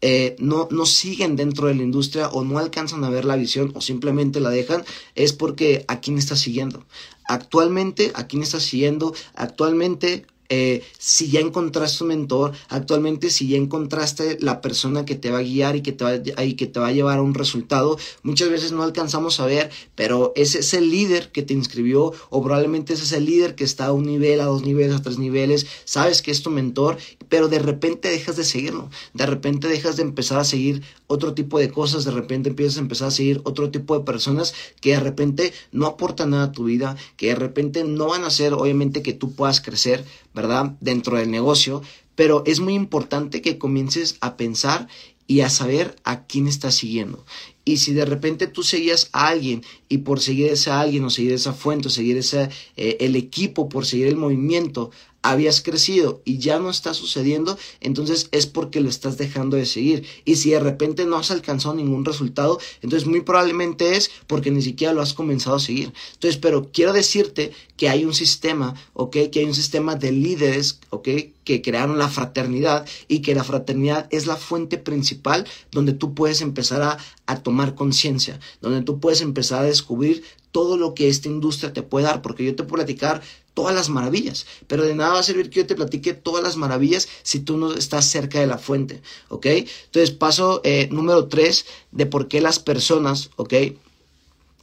eh, 0.00 0.34
no, 0.40 0.66
no 0.72 0.84
siguen 0.84 1.36
dentro 1.36 1.68
de 1.68 1.76
la 1.76 1.84
industria 1.84 2.26
o 2.26 2.42
no 2.42 2.58
alcanzan 2.58 3.04
a 3.04 3.10
ver 3.10 3.24
la 3.24 3.36
visión 3.36 3.70
o 3.76 3.80
simplemente 3.80 4.40
la 4.40 4.50
dejan 4.50 4.84
es 5.14 5.32
porque 5.32 5.84
a 5.86 6.00
quién 6.00 6.18
está 6.18 6.34
siguiendo. 6.34 6.84
Actualmente, 7.28 8.10
a 8.16 8.26
quién 8.26 8.42
está 8.42 8.58
siguiendo, 8.58 9.14
actualmente 9.36 10.26
eh, 10.48 10.82
si 10.98 11.30
ya 11.30 11.40
encontraste 11.40 12.04
un 12.04 12.08
mentor, 12.08 12.52
actualmente 12.68 13.30
si 13.30 13.48
ya 13.48 13.56
encontraste 13.56 14.38
la 14.40 14.60
persona 14.60 15.04
que 15.04 15.14
te 15.14 15.30
va 15.30 15.38
a 15.38 15.42
guiar 15.42 15.76
y 15.76 15.82
que 15.82 15.92
te 15.92 16.04
va, 16.04 16.44
y 16.44 16.54
que 16.54 16.66
te 16.66 16.80
va 16.80 16.88
a 16.88 16.92
llevar 16.92 17.18
a 17.18 17.22
un 17.22 17.34
resultado, 17.34 17.98
muchas 18.22 18.50
veces 18.50 18.72
no 18.72 18.82
alcanzamos 18.82 19.40
a 19.40 19.46
ver, 19.46 19.70
pero 19.94 20.32
ese 20.36 20.60
es 20.60 20.74
el 20.74 20.90
líder 20.90 21.32
que 21.32 21.42
te 21.42 21.54
inscribió 21.54 22.12
o 22.30 22.42
probablemente 22.42 22.94
ese 22.94 23.04
es 23.04 23.12
el 23.12 23.24
líder 23.26 23.54
que 23.54 23.64
está 23.64 23.86
a 23.86 23.92
un 23.92 24.06
nivel, 24.06 24.40
a 24.40 24.44
dos 24.44 24.62
niveles, 24.62 24.94
a 24.94 25.02
tres 25.02 25.18
niveles, 25.18 25.66
sabes 25.84 26.22
que 26.22 26.30
es 26.30 26.42
tu 26.42 26.50
mentor, 26.50 26.98
pero 27.28 27.48
de 27.48 27.58
repente 27.58 28.08
dejas 28.08 28.36
de 28.36 28.44
seguirlo, 28.44 28.90
de 29.14 29.26
repente 29.26 29.68
dejas 29.68 29.96
de 29.96 30.02
empezar 30.02 30.38
a 30.38 30.44
seguir 30.44 30.82
otro 31.06 31.34
tipo 31.34 31.58
de 31.58 31.70
cosas, 31.70 32.04
de 32.04 32.10
repente 32.10 32.50
empiezas 32.50 32.78
a 32.78 32.80
empezar 32.80 33.08
a 33.08 33.12
seguir 33.12 33.40
otro 33.44 33.70
tipo 33.70 33.98
de 33.98 34.04
personas 34.04 34.54
que 34.80 34.90
de 34.90 35.00
repente 35.00 35.52
no 35.72 35.86
aportan 35.86 36.30
nada 36.30 36.44
a 36.44 36.52
tu 36.52 36.64
vida, 36.64 36.96
que 37.16 37.28
de 37.28 37.34
repente 37.34 37.84
no 37.84 38.08
van 38.08 38.24
a 38.24 38.28
hacer 38.28 38.52
obviamente 38.54 39.02
que 39.02 39.12
tú 39.12 39.34
puedas 39.34 39.60
crecer, 39.60 40.04
¿verdad? 40.36 40.76
Dentro 40.80 41.16
del 41.16 41.30
negocio, 41.30 41.82
pero 42.14 42.44
es 42.46 42.60
muy 42.60 42.74
importante 42.74 43.42
que 43.42 43.58
comiences 43.58 44.18
a 44.20 44.36
pensar 44.36 44.86
y 45.26 45.40
a 45.40 45.50
saber 45.50 45.96
a 46.04 46.26
quién 46.26 46.46
estás 46.46 46.76
siguiendo. 46.76 47.24
Y 47.64 47.78
si 47.78 47.92
de 47.94 48.04
repente 48.04 48.46
tú 48.46 48.62
seguías 48.62 49.08
a 49.12 49.26
alguien 49.26 49.64
y 49.88 49.98
por 49.98 50.20
seguir 50.20 50.52
a 50.68 50.80
alguien 50.80 51.04
o 51.04 51.10
seguir 51.10 51.32
esa 51.32 51.52
fuente 51.52 51.88
o 51.88 51.90
seguir 51.90 52.16
ese, 52.16 52.50
eh, 52.76 52.98
el 53.00 53.16
equipo, 53.16 53.68
por 53.68 53.86
seguir 53.86 54.06
el 54.06 54.16
movimiento, 54.16 54.92
habías 55.30 55.60
crecido 55.60 56.22
y 56.24 56.38
ya 56.38 56.58
no 56.58 56.70
está 56.70 56.94
sucediendo, 56.94 57.58
entonces 57.80 58.28
es 58.30 58.46
porque 58.46 58.80
lo 58.80 58.88
estás 58.88 59.18
dejando 59.18 59.56
de 59.56 59.66
seguir. 59.66 60.04
Y 60.24 60.36
si 60.36 60.50
de 60.50 60.60
repente 60.60 61.04
no 61.06 61.16
has 61.16 61.30
alcanzado 61.30 61.74
ningún 61.74 62.04
resultado, 62.04 62.58
entonces 62.82 63.08
muy 63.08 63.20
probablemente 63.20 63.96
es 63.96 64.10
porque 64.26 64.50
ni 64.50 64.62
siquiera 64.62 64.92
lo 64.92 65.02
has 65.02 65.14
comenzado 65.14 65.56
a 65.56 65.60
seguir. 65.60 65.92
Entonces, 66.14 66.38
pero 66.40 66.70
quiero 66.72 66.92
decirte 66.92 67.52
que 67.76 67.88
hay 67.88 68.04
un 68.04 68.14
sistema, 68.14 68.74
¿ok? 68.94 69.16
Que 69.32 69.40
hay 69.40 69.44
un 69.44 69.54
sistema 69.54 69.96
de 69.96 70.12
líderes, 70.12 70.80
¿ok? 70.90 71.08
Que 71.44 71.62
crearon 71.62 71.98
la 71.98 72.08
fraternidad 72.08 72.86
y 73.08 73.20
que 73.20 73.34
la 73.34 73.44
fraternidad 73.44 74.06
es 74.10 74.26
la 74.26 74.36
fuente 74.36 74.78
principal 74.78 75.46
donde 75.72 75.92
tú 75.92 76.14
puedes 76.14 76.40
empezar 76.40 76.82
a, 76.82 76.98
a 77.26 77.42
tomar 77.42 77.74
conciencia, 77.74 78.40
donde 78.60 78.82
tú 78.82 79.00
puedes 79.00 79.20
empezar 79.20 79.62
a 79.62 79.66
descubrir 79.66 80.22
todo 80.56 80.78
lo 80.78 80.94
que 80.94 81.08
esta 81.08 81.28
industria 81.28 81.74
te 81.74 81.82
puede 81.82 82.06
dar, 82.06 82.22
porque 82.22 82.42
yo 82.42 82.56
te 82.56 82.62
puedo 82.62 82.76
platicar 82.82 83.20
todas 83.52 83.74
las 83.74 83.90
maravillas, 83.90 84.46
pero 84.66 84.84
de 84.84 84.94
nada 84.94 85.12
va 85.12 85.18
a 85.18 85.22
servir 85.22 85.50
que 85.50 85.60
yo 85.60 85.66
te 85.66 85.74
platique 85.74 86.14
todas 86.14 86.42
las 86.42 86.56
maravillas 86.56 87.08
si 87.22 87.40
tú 87.40 87.58
no 87.58 87.74
estás 87.74 88.06
cerca 88.06 88.40
de 88.40 88.46
la 88.46 88.56
fuente, 88.56 89.02
¿ok? 89.28 89.44
Entonces, 89.44 90.12
paso 90.12 90.62
eh, 90.64 90.88
número 90.90 91.26
tres 91.26 91.66
de 91.92 92.06
por 92.06 92.28
qué 92.28 92.40
las 92.40 92.58
personas, 92.58 93.28
¿ok? 93.36 93.52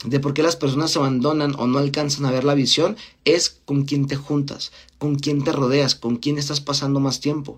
De 0.04 0.20
por 0.20 0.34
qué 0.34 0.44
las 0.44 0.56
personas 0.56 0.92
se 0.92 1.00
abandonan 1.00 1.56
o 1.58 1.68
no 1.68 1.80
alcanzan 1.80 2.26
a 2.26 2.32
ver 2.32 2.44
la 2.44 2.54
visión 2.54 2.98
es 3.26 3.50
con 3.50 3.84
quién 3.84 4.08
te 4.08 4.16
juntas, 4.16 4.72
con 4.98 5.16
quién 5.16 5.44
te 5.44 5.52
rodeas, 5.52 5.96
con 5.96 6.18
quién 6.18 6.38
estás 6.38 6.62
pasando 6.62 7.00
más 7.00 7.20
tiempo. 7.20 7.58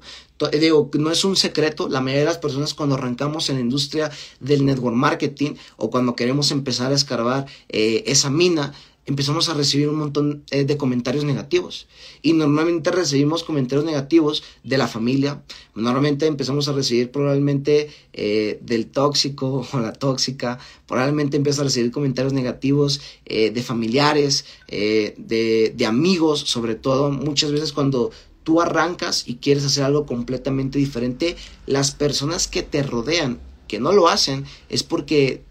Eh, 0.51 0.59
digo, 0.59 0.89
no 0.93 1.11
es 1.11 1.25
un 1.25 1.35
secreto, 1.35 1.89
la 1.89 2.01
mayoría 2.01 2.21
de 2.21 2.29
las 2.29 2.37
personas 2.37 2.73
cuando 2.73 2.95
arrancamos 2.95 3.49
en 3.49 3.55
la 3.55 3.61
industria 3.61 4.11
del 4.39 4.65
network 4.65 4.95
marketing 4.95 5.55
o 5.77 5.89
cuando 5.89 6.15
queremos 6.15 6.51
empezar 6.51 6.91
a 6.91 6.95
escarbar 6.95 7.45
eh, 7.69 8.03
esa 8.07 8.29
mina, 8.29 8.73
empezamos 9.05 9.49
a 9.49 9.53
recibir 9.53 9.89
un 9.89 9.97
montón 9.97 10.43
eh, 10.51 10.65
de 10.65 10.77
comentarios 10.77 11.23
negativos. 11.23 11.87
Y 12.21 12.33
normalmente 12.33 12.91
recibimos 12.91 13.43
comentarios 13.43 13.85
negativos 13.85 14.43
de 14.63 14.77
la 14.77 14.87
familia. 14.87 15.43
Normalmente 15.75 16.25
empezamos 16.25 16.67
a 16.67 16.73
recibir 16.73 17.11
probablemente 17.11 17.89
eh, 18.13 18.59
del 18.61 18.87
tóxico 18.87 19.67
o 19.73 19.79
la 19.79 19.93
tóxica. 19.93 20.59
Probablemente 20.87 21.37
empiezas 21.37 21.61
a 21.61 21.65
recibir 21.65 21.91
comentarios 21.91 22.33
negativos 22.33 23.01
eh, 23.25 23.51
de 23.51 23.63
familiares, 23.63 24.45
de, 24.67 25.73
de 25.75 25.85
amigos, 25.85 26.41
sobre 26.41 26.75
todo. 26.75 27.11
Muchas 27.11 27.51
veces 27.51 27.71
cuando 27.71 28.11
tú 28.43 28.61
arrancas 28.61 29.27
y 29.27 29.35
quieres 29.35 29.65
hacer 29.65 29.83
algo 29.83 30.05
completamente 30.05 30.79
diferente, 30.79 31.35
las 31.65 31.91
personas 31.91 32.47
que 32.47 32.61
te 32.63 32.83
rodean, 32.83 33.39
que 33.67 33.79
no 33.79 33.91
lo 33.91 34.07
hacen, 34.07 34.45
es 34.69 34.83
porque 34.83 35.43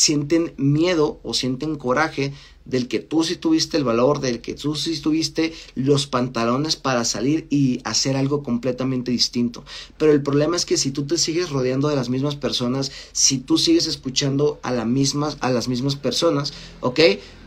sienten 0.00 0.54
miedo 0.56 1.20
o 1.22 1.34
sienten 1.34 1.76
coraje 1.76 2.32
del 2.64 2.88
que 2.88 3.00
tú 3.00 3.22
sí 3.22 3.36
tuviste 3.36 3.76
el 3.76 3.84
valor, 3.84 4.20
del 4.20 4.40
que 4.40 4.54
tú 4.54 4.74
sí 4.74 4.98
tuviste 4.98 5.52
los 5.74 6.06
pantalones 6.06 6.76
para 6.76 7.04
salir 7.04 7.46
y 7.50 7.80
hacer 7.84 8.16
algo 8.16 8.42
completamente 8.42 9.10
distinto. 9.10 9.62
Pero 9.98 10.12
el 10.12 10.22
problema 10.22 10.56
es 10.56 10.64
que 10.64 10.78
si 10.78 10.90
tú 10.90 11.06
te 11.06 11.18
sigues 11.18 11.50
rodeando 11.50 11.88
de 11.88 11.96
las 11.96 12.08
mismas 12.08 12.34
personas, 12.34 12.90
si 13.12 13.38
tú 13.38 13.58
sigues 13.58 13.86
escuchando 13.86 14.58
a, 14.62 14.72
la 14.72 14.86
mismas, 14.86 15.36
a 15.40 15.50
las 15.50 15.68
mismas 15.68 15.96
personas, 15.96 16.54
¿ok? 16.80 17.00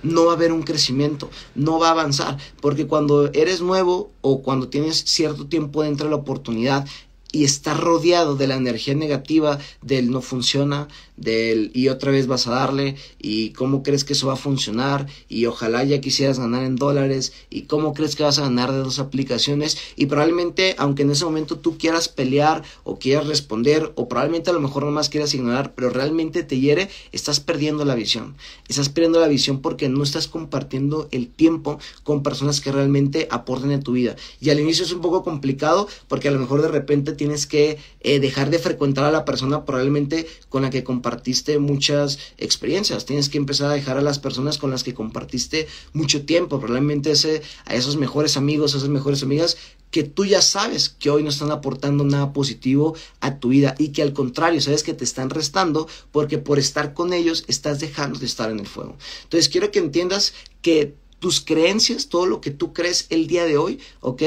No 0.03 0.25
va 0.25 0.33
a 0.33 0.35
haber 0.35 0.51
un 0.51 0.61
crecimiento, 0.61 1.31
no 1.55 1.79
va 1.79 1.87
a 1.87 1.91
avanzar, 1.91 2.37
porque 2.61 2.85
cuando 2.85 3.31
eres 3.33 3.61
nuevo 3.61 4.11
o 4.21 4.43
cuando 4.43 4.67
tienes 4.67 5.03
cierto 5.07 5.47
tiempo 5.47 5.81
dentro 5.81 6.05
de 6.05 6.11
la 6.11 6.17
oportunidad, 6.17 6.85
y 7.33 7.43
estar 7.43 7.77
rodeado 7.77 8.35
de 8.35 8.47
la 8.47 8.55
energía 8.55 8.93
negativa 8.93 9.57
del 9.81 10.11
no 10.11 10.21
funciona, 10.21 10.87
del 11.17 11.71
y 11.73 11.89
otra 11.89 12.11
vez 12.11 12.27
vas 12.27 12.47
a 12.47 12.51
darle 12.51 12.95
y 13.19 13.51
cómo 13.51 13.83
crees 13.83 14.03
que 14.03 14.13
eso 14.13 14.27
va 14.27 14.33
a 14.33 14.37
funcionar 14.37 15.07
y 15.29 15.45
ojalá 15.45 15.83
ya 15.83 16.01
quisieras 16.01 16.39
ganar 16.39 16.63
en 16.63 16.75
dólares 16.75 17.33
y 17.49 17.63
cómo 17.63 17.93
crees 17.93 18.15
que 18.15 18.23
vas 18.23 18.39
a 18.39 18.43
ganar 18.43 18.71
de 18.71 18.79
dos 18.79 18.99
aplicaciones 18.99 19.77
y 19.95 20.07
probablemente 20.07 20.75
aunque 20.77 21.03
en 21.03 21.11
ese 21.11 21.25
momento 21.25 21.57
tú 21.57 21.77
quieras 21.77 22.07
pelear 22.07 22.63
o 22.83 22.97
quieras 22.97 23.27
responder 23.27 23.91
o 23.95 24.07
probablemente 24.07 24.49
a 24.49 24.53
lo 24.53 24.59
mejor 24.59 24.83
nomás 24.85 25.09
quieras 25.09 25.33
ignorar 25.33 25.73
pero 25.75 25.89
realmente 25.89 26.43
te 26.43 26.59
hiere 26.59 26.89
estás 27.11 27.39
perdiendo 27.39 27.85
la 27.85 27.95
visión. 27.95 28.35
Estás 28.67 28.89
perdiendo 28.89 29.19
la 29.19 29.27
visión 29.27 29.61
porque 29.61 29.89
no 29.89 30.03
estás 30.03 30.27
compartiendo 30.27 31.07
el 31.11 31.27
tiempo 31.27 31.79
con 32.03 32.23
personas 32.23 32.61
que 32.61 32.71
realmente 32.71 33.27
aporten 33.29 33.71
en 33.71 33.83
tu 33.83 33.93
vida. 33.93 34.15
Y 34.39 34.49
al 34.49 34.59
inicio 34.59 34.85
es 34.85 34.91
un 34.91 35.01
poco 35.01 35.23
complicado 35.23 35.87
porque 36.07 36.27
a 36.27 36.31
lo 36.31 36.39
mejor 36.39 36.61
de 36.61 36.67
repente 36.67 37.13
tienes 37.13 37.45
que 37.45 37.77
eh, 38.01 38.19
dejar 38.19 38.49
de 38.49 38.59
frecuentar 38.59 39.05
a 39.05 39.11
la 39.11 39.25
persona 39.25 39.65
probablemente 39.65 40.27
con 40.49 40.63
la 40.63 40.69
que 40.69 40.83
compartiste 41.03 41.59
muchas 41.59 42.17
experiencias. 42.37 43.05
Tienes 43.05 43.27
que 43.27 43.37
empezar 43.37 43.69
a 43.69 43.73
dejar 43.73 43.97
a 43.97 44.01
las 44.01 44.19
personas 44.19 44.57
con 44.57 44.71
las 44.71 44.83
que 44.83 44.93
compartiste 44.93 45.67
mucho 45.91 46.25
tiempo, 46.25 46.59
probablemente 46.59 47.11
ese, 47.11 47.41
a 47.65 47.75
esos 47.75 47.97
mejores 47.97 48.37
amigos, 48.37 48.73
a 48.73 48.77
esas 48.77 48.89
mejores 48.89 49.21
amigas 49.21 49.57
que 49.91 50.03
tú 50.03 50.25
ya 50.25 50.41
sabes 50.41 50.89
que 50.89 51.11
hoy 51.11 51.21
no 51.21 51.29
están 51.29 51.51
aportando 51.51 52.03
nada 52.03 52.31
positivo 52.33 52.95
a 53.19 53.37
tu 53.37 53.49
vida 53.49 53.75
y 53.77 53.89
que 53.89 54.01
al 54.01 54.13
contrario, 54.13 54.59
sabes 54.61 54.81
que 54.81 54.93
te 54.93 55.03
están 55.03 55.29
restando 55.29 55.87
porque 56.11 56.39
por 56.39 56.57
estar 56.57 56.93
con 56.93 57.13
ellos 57.13 57.43
estás 57.47 57.79
dejando 57.79 58.17
de 58.17 58.25
estar 58.25 58.49
en 58.49 58.59
el 58.59 58.65
fuego. 58.65 58.95
Entonces 59.23 59.49
quiero 59.49 59.71
que 59.71 59.79
entiendas 59.79 60.33
que 60.61 60.95
tus 61.19 61.41
creencias, 61.41 62.07
todo 62.07 62.25
lo 62.25 62.41
que 62.41 62.49
tú 62.49 62.73
crees 62.73 63.07
el 63.09 63.27
día 63.27 63.45
de 63.45 63.57
hoy, 63.57 63.79
¿ok? 63.99 64.23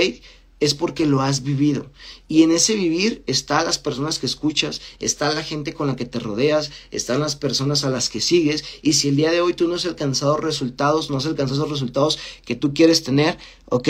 Es 0.61 0.75
porque 0.75 1.07
lo 1.07 1.21
has 1.21 1.43
vivido. 1.43 1.91
Y 2.29 2.43
en 2.43 2.51
ese 2.51 2.75
vivir 2.75 3.23
están 3.27 3.67
las 3.67 3.79
personas 3.79 4.19
que 4.19 4.27
escuchas, 4.27 4.81
está 5.01 5.33
la 5.33 5.43
gente 5.43 5.75
con 5.75 5.87
la 5.87 5.97
que 5.97 6.07
te 6.07 6.19
rodeas, 6.19 6.71
están 6.91 7.21
las 7.21 7.37
personas 7.37 7.85
a 7.85 7.91
las 7.91 8.09
que 8.09 8.21
sigues. 8.21 8.65
Y 8.83 8.95
si 8.95 9.09
el 9.09 9.17
día 9.17 9.31
de 9.31 9.41
hoy 9.41 9.55
tú 9.55 9.69
no 9.69 9.75
has 9.75 9.87
alcanzado 9.87 10.37
resultados, 10.37 11.11
no 11.11 11.19
has 11.19 11.27
alcanzado 11.27 11.61
esos 11.61 11.71
resultados 11.71 12.19
que 12.45 12.57
tú 12.57 12.75
quieres 12.75 13.03
tener, 13.03 13.39
¿ok? 13.69 13.89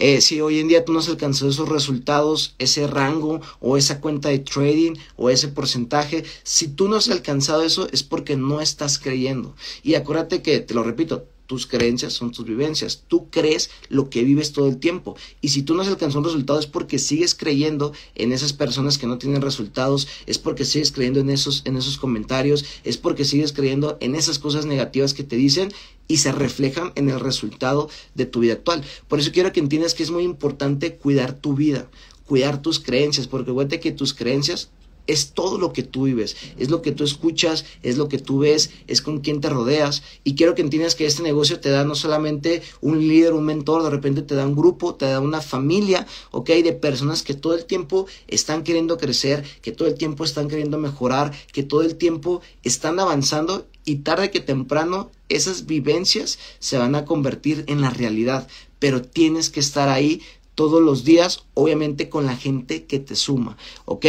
Eh, 0.00 0.20
si 0.20 0.40
hoy 0.40 0.60
en 0.60 0.68
día 0.68 0.84
tú 0.84 0.92
no 0.92 1.00
has 1.00 1.08
alcanzado 1.08 1.50
esos 1.50 1.68
resultados, 1.68 2.54
ese 2.58 2.86
rango 2.86 3.40
o 3.58 3.76
esa 3.76 4.00
cuenta 4.00 4.28
de 4.28 4.38
trading 4.38 4.94
o 5.16 5.28
ese 5.28 5.48
porcentaje, 5.48 6.24
si 6.44 6.68
tú 6.68 6.88
no 6.88 6.96
has 6.96 7.08
alcanzado 7.08 7.64
eso 7.64 7.88
es 7.90 8.04
porque 8.04 8.36
no 8.36 8.60
estás 8.60 9.00
creyendo. 9.00 9.56
Y 9.82 9.96
acuérdate 9.96 10.40
que, 10.40 10.60
te 10.60 10.74
lo 10.74 10.84
repito, 10.84 11.26
tus 11.48 11.66
creencias 11.66 12.12
son 12.12 12.30
tus 12.30 12.44
vivencias. 12.44 13.04
Tú 13.08 13.30
crees 13.30 13.70
lo 13.88 14.10
que 14.10 14.22
vives 14.22 14.52
todo 14.52 14.68
el 14.68 14.76
tiempo. 14.76 15.16
Y 15.40 15.48
si 15.48 15.62
tú 15.62 15.74
no 15.74 15.80
has 15.80 15.88
alcanzado 15.88 16.18
un 16.18 16.26
resultado 16.26 16.60
es 16.60 16.66
porque 16.66 16.98
sigues 16.98 17.34
creyendo 17.34 17.94
en 18.14 18.32
esas 18.32 18.52
personas 18.52 18.98
que 18.98 19.06
no 19.06 19.16
tienen 19.16 19.40
resultados, 19.40 20.08
es 20.26 20.36
porque 20.36 20.66
sigues 20.66 20.92
creyendo 20.92 21.20
en 21.20 21.30
esos, 21.30 21.62
en 21.64 21.78
esos 21.78 21.96
comentarios, 21.96 22.66
es 22.84 22.98
porque 22.98 23.24
sigues 23.24 23.54
creyendo 23.54 23.96
en 24.00 24.14
esas 24.14 24.38
cosas 24.38 24.66
negativas 24.66 25.14
que 25.14 25.24
te 25.24 25.36
dicen 25.36 25.72
y 26.06 26.18
se 26.18 26.32
reflejan 26.32 26.92
en 26.96 27.08
el 27.08 27.18
resultado 27.18 27.88
de 28.14 28.26
tu 28.26 28.40
vida 28.40 28.52
actual. 28.52 28.84
Por 29.08 29.18
eso 29.18 29.32
quiero 29.32 29.50
que 29.50 29.60
entiendas 29.60 29.94
que 29.94 30.02
es 30.02 30.10
muy 30.10 30.24
importante 30.24 30.96
cuidar 30.96 31.32
tu 31.32 31.54
vida, 31.54 31.88
cuidar 32.26 32.60
tus 32.60 32.78
creencias, 32.78 33.26
porque 33.26 33.52
acuérdate 33.52 33.80
que 33.80 33.92
tus 33.92 34.12
creencias 34.12 34.68
es 35.08 35.32
todo 35.32 35.58
lo 35.58 35.72
que 35.72 35.82
tú 35.82 36.04
vives, 36.04 36.36
es 36.58 36.70
lo 36.70 36.82
que 36.82 36.92
tú 36.92 37.02
escuchas, 37.02 37.64
es 37.82 37.96
lo 37.96 38.08
que 38.08 38.18
tú 38.18 38.40
ves, 38.40 38.70
es 38.86 39.02
con 39.02 39.20
quién 39.20 39.40
te 39.40 39.48
rodeas. 39.48 40.02
Y 40.22 40.36
quiero 40.36 40.54
que 40.54 40.62
entiendas 40.62 40.94
que 40.94 41.06
este 41.06 41.22
negocio 41.22 41.58
te 41.58 41.70
da 41.70 41.84
no 41.84 41.96
solamente 41.96 42.62
un 42.80 43.00
líder, 43.00 43.32
un 43.32 43.44
mentor, 43.44 43.82
de 43.82 43.90
repente 43.90 44.22
te 44.22 44.36
da 44.36 44.46
un 44.46 44.54
grupo, 44.54 44.94
te 44.94 45.06
da 45.06 45.18
una 45.18 45.40
familia, 45.40 46.06
¿ok? 46.30 46.50
De 46.50 46.74
personas 46.74 47.22
que 47.22 47.34
todo 47.34 47.54
el 47.54 47.64
tiempo 47.64 48.06
están 48.28 48.62
queriendo 48.62 48.98
crecer, 48.98 49.44
que 49.62 49.72
todo 49.72 49.88
el 49.88 49.94
tiempo 49.94 50.24
están 50.24 50.48
queriendo 50.48 50.78
mejorar, 50.78 51.32
que 51.52 51.62
todo 51.62 51.82
el 51.82 51.96
tiempo 51.96 52.42
están 52.62 53.00
avanzando 53.00 53.66
y 53.86 53.96
tarde 53.96 54.30
que 54.30 54.40
temprano 54.40 55.10
esas 55.30 55.64
vivencias 55.64 56.38
se 56.58 56.76
van 56.76 56.94
a 56.94 57.06
convertir 57.06 57.64
en 57.66 57.80
la 57.80 57.90
realidad. 57.90 58.46
Pero 58.78 59.02
tienes 59.02 59.48
que 59.48 59.60
estar 59.60 59.88
ahí 59.88 60.20
todos 60.58 60.82
los 60.82 61.04
días, 61.04 61.44
obviamente 61.54 62.08
con 62.08 62.26
la 62.26 62.36
gente 62.36 62.84
que 62.84 62.98
te 62.98 63.14
suma, 63.14 63.56
¿ok? 63.84 64.06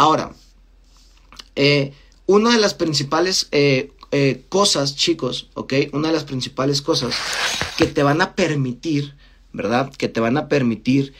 Ahora, 0.00 0.32
eh, 1.56 1.92
una 2.24 2.52
de 2.52 2.58
las 2.58 2.72
principales 2.72 3.48
eh, 3.52 3.92
eh, 4.12 4.46
cosas, 4.48 4.96
chicos, 4.96 5.50
¿ok? 5.52 5.74
Una 5.92 6.08
de 6.08 6.14
las 6.14 6.24
principales 6.24 6.80
cosas 6.80 7.14
que 7.76 7.84
te 7.84 8.02
van 8.02 8.22
a 8.22 8.34
permitir, 8.34 9.14
¿verdad? 9.52 9.92
Que 9.92 10.08
te 10.08 10.20
van 10.20 10.38
a 10.38 10.48
permitir 10.48 11.12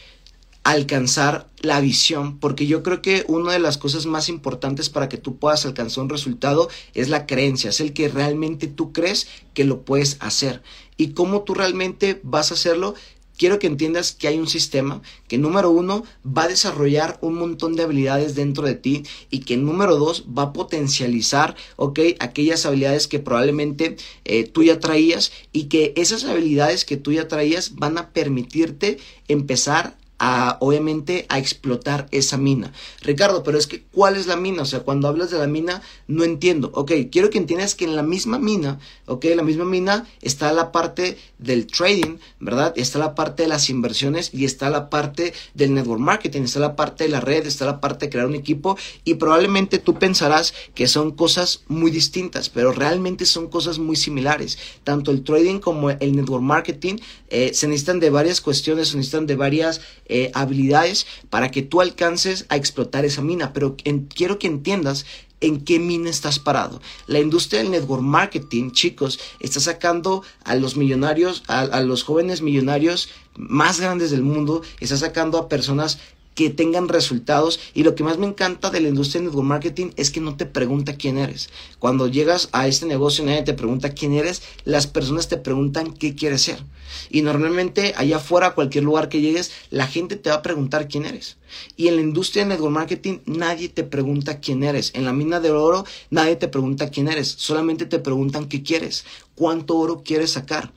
alcanzar 0.64 1.50
la 1.60 1.82
visión, 1.82 2.38
porque 2.38 2.66
yo 2.66 2.82
creo 2.82 3.02
que 3.02 3.26
una 3.28 3.52
de 3.52 3.58
las 3.58 3.76
cosas 3.76 4.06
más 4.06 4.30
importantes 4.30 4.88
para 4.88 5.10
que 5.10 5.18
tú 5.18 5.37
puedas 5.37 5.66
alcanzar 5.66 6.04
un 6.04 6.08
resultado 6.08 6.70
es 6.94 7.10
la 7.10 7.26
creencia, 7.26 7.68
es 7.68 7.80
el 7.80 7.92
que 7.92 8.08
realmente 8.08 8.66
tú 8.66 8.94
crees 8.94 9.28
que 9.52 9.64
lo 9.64 9.82
puedes 9.82 10.16
hacer. 10.20 10.62
Y 10.96 11.08
cómo 11.08 11.42
tú 11.42 11.52
realmente 11.52 12.18
vas 12.22 12.50
a 12.50 12.54
hacerlo 12.54 12.94
quiero 13.40 13.59
que 13.59 13.68
entiendas 13.68 14.12
que 14.12 14.28
hay 14.28 14.38
un 14.38 14.47
sistema 14.47 15.00
que 15.26 15.38
número 15.38 15.70
uno 15.70 16.04
va 16.26 16.42
a 16.42 16.49
desarrollar 16.49 17.18
un 17.23 17.37
montón 17.37 17.75
de 17.75 17.82
habilidades 17.82 18.35
dentro 18.35 18.66
de 18.66 18.75
ti 18.75 19.04
y 19.30 19.40
que 19.40 19.56
número 19.56 19.97
dos 19.97 20.26
va 20.26 20.42
a 20.42 20.52
potencializar, 20.52 21.56
ok, 21.76 22.00
aquellas 22.18 22.66
habilidades 22.66 23.09
que 23.09 23.18
probablemente 23.18 23.97
eh, 24.26 24.44
tú 24.44 24.62
ya 24.62 24.78
traías 24.78 25.32
y 25.52 25.64
que 25.64 25.94
esas 25.97 26.25
habilidades 26.25 26.85
que 26.85 26.99
tú 26.99 27.12
ya 27.12 27.28
traías 27.28 27.76
van 27.76 27.97
a 27.97 28.11
permitirte 28.11 28.99
empezar 29.26 29.97
a, 30.20 30.58
obviamente, 30.60 31.24
a 31.30 31.38
explotar 31.38 32.06
esa 32.10 32.36
mina. 32.36 32.72
Ricardo, 33.00 33.42
pero 33.42 33.56
es 33.58 33.66
que, 33.66 33.82
¿cuál 33.84 34.16
es 34.16 34.26
la 34.26 34.36
mina? 34.36 34.62
O 34.62 34.66
sea, 34.66 34.80
cuando 34.80 35.08
hablas 35.08 35.30
de 35.30 35.38
la 35.38 35.46
mina, 35.46 35.80
no 36.06 36.24
entiendo. 36.24 36.70
Ok, 36.74 36.92
quiero 37.10 37.30
que 37.30 37.38
entiendas 37.38 37.74
que 37.74 37.86
en 37.86 37.96
la 37.96 38.02
misma 38.02 38.38
mina, 38.38 38.78
ok, 39.06 39.24
la 39.34 39.42
misma 39.42 39.64
mina 39.64 40.06
está 40.20 40.52
la 40.52 40.72
parte 40.72 41.16
del 41.38 41.66
trading, 41.66 42.18
¿verdad? 42.38 42.74
Está 42.76 42.98
la 42.98 43.14
parte 43.14 43.44
de 43.44 43.48
las 43.48 43.70
inversiones 43.70 44.30
y 44.34 44.44
está 44.44 44.68
la 44.68 44.90
parte 44.90 45.32
del 45.54 45.72
network 45.72 46.00
marketing, 46.00 46.42
está 46.42 46.60
la 46.60 46.76
parte 46.76 47.04
de 47.04 47.10
la 47.10 47.20
red, 47.20 47.46
está 47.46 47.64
la 47.64 47.80
parte 47.80 48.06
de 48.06 48.10
crear 48.10 48.26
un 48.26 48.34
equipo 48.34 48.76
y 49.04 49.14
probablemente 49.14 49.78
tú 49.78 49.94
pensarás 49.94 50.52
que 50.74 50.86
son 50.86 51.12
cosas 51.12 51.62
muy 51.68 51.90
distintas, 51.90 52.50
pero 52.50 52.72
realmente 52.72 53.24
son 53.24 53.48
cosas 53.48 53.78
muy 53.78 53.96
similares. 53.96 54.58
Tanto 54.84 55.12
el 55.12 55.22
trading 55.22 55.60
como 55.60 55.88
el 55.88 56.14
network 56.14 56.42
marketing 56.42 56.96
eh, 57.30 57.52
se 57.54 57.68
necesitan 57.68 58.00
de 58.00 58.10
varias 58.10 58.42
cuestiones, 58.42 58.88
se 58.88 58.98
necesitan 58.98 59.26
de 59.26 59.36
varias 59.36 59.80
eh, 60.10 60.30
habilidades 60.34 61.06
para 61.30 61.50
que 61.50 61.62
tú 61.62 61.80
alcances 61.80 62.46
a 62.48 62.56
explotar 62.56 63.04
esa 63.04 63.22
mina. 63.22 63.52
Pero 63.52 63.76
quiero 64.14 64.38
que 64.38 64.46
entiendas 64.46 65.06
en 65.40 65.64
qué 65.64 65.78
mina 65.78 66.10
estás 66.10 66.38
parado. 66.38 66.80
La 67.06 67.18
industria 67.18 67.62
del 67.62 67.70
network 67.70 68.02
marketing, 68.02 68.72
chicos, 68.72 69.18
está 69.40 69.60
sacando 69.60 70.22
a 70.44 70.54
los 70.54 70.76
millonarios, 70.76 71.42
a, 71.48 71.60
a, 71.60 71.80
los 71.80 72.02
jóvenes 72.02 72.42
millonarios 72.42 73.08
más 73.36 73.80
grandes 73.80 74.10
del 74.10 74.22
mundo, 74.22 74.62
está 74.80 74.96
sacando 74.96 75.38
a 75.38 75.48
personas 75.48 75.98
que 76.40 76.49
tengan 76.49 76.88
resultados. 76.88 77.61
Y 77.75 77.82
lo 77.82 77.94
que 77.94 78.02
más 78.02 78.16
me 78.16 78.26
encanta 78.26 78.70
de 78.70 78.80
la 78.80 78.88
industria 78.88 79.20
de 79.20 79.26
network 79.26 79.47
marketing 79.47 79.90
es 79.97 80.11
que 80.11 80.23
no 80.23 80.38
te 80.38 80.47
pregunta 80.47 80.94
quién 80.94 81.18
eres. 81.18 81.50
Cuando 81.78 82.09
llegas 82.09 82.49
a 82.52 82.66
este 82.66 82.87
negocio, 82.87 83.26
nadie 83.26 83.42
te 83.42 83.52
pregunta 83.52 83.90
quién 83.90 84.14
eres, 84.14 84.40
las 84.64 84.87
personas 84.87 85.28
te 85.28 85.37
preguntan 85.37 85.92
qué 85.92 86.14
quieres 86.14 86.40
ser. 86.40 86.64
Y 87.11 87.20
normalmente 87.20 87.92
allá 87.94 88.16
afuera, 88.16 88.47
a 88.47 88.54
cualquier 88.54 88.85
lugar 88.85 89.11
que 89.11 89.20
llegues, 89.20 89.52
la 89.68 89.87
gente 89.87 90.16
te 90.16 90.30
va 90.30 90.37
a 90.37 90.42
preguntar 90.42 90.88
quién 90.88 91.04
eres. 91.04 91.37
Y 91.76 91.88
en 91.88 91.97
la 91.97 92.00
industria 92.00 92.44
de 92.44 92.49
network 92.49 92.73
marketing, 92.73 93.18
nadie 93.26 93.68
te 93.68 93.85
pregunta 93.85 94.40
quién 94.40 94.62
eres. 94.62 94.92
En 94.94 95.04
la 95.04 95.12
mina 95.12 95.40
de 95.40 95.50
oro, 95.50 95.85
nadie 96.09 96.37
te 96.37 96.49
pregunta 96.49 96.88
quién 96.88 97.09
eres. 97.09 97.28
Solamente 97.28 97.85
te 97.85 97.99
preguntan 97.99 98.49
qué 98.49 98.62
quieres, 98.62 99.04
cuánto 99.35 99.76
oro 99.76 100.02
quieres 100.02 100.30
sacar. 100.32 100.73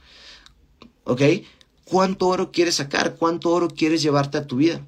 ¿Ok? 1.05 1.21
¿Cuánto 1.85 2.27
oro 2.27 2.51
quieres 2.51 2.75
sacar? 2.75 3.15
¿Cuánto 3.15 3.49
oro 3.51 3.69
quieres 3.69 4.01
llevarte 4.01 4.37
a 4.37 4.45
tu 4.45 4.57
vida? 4.57 4.85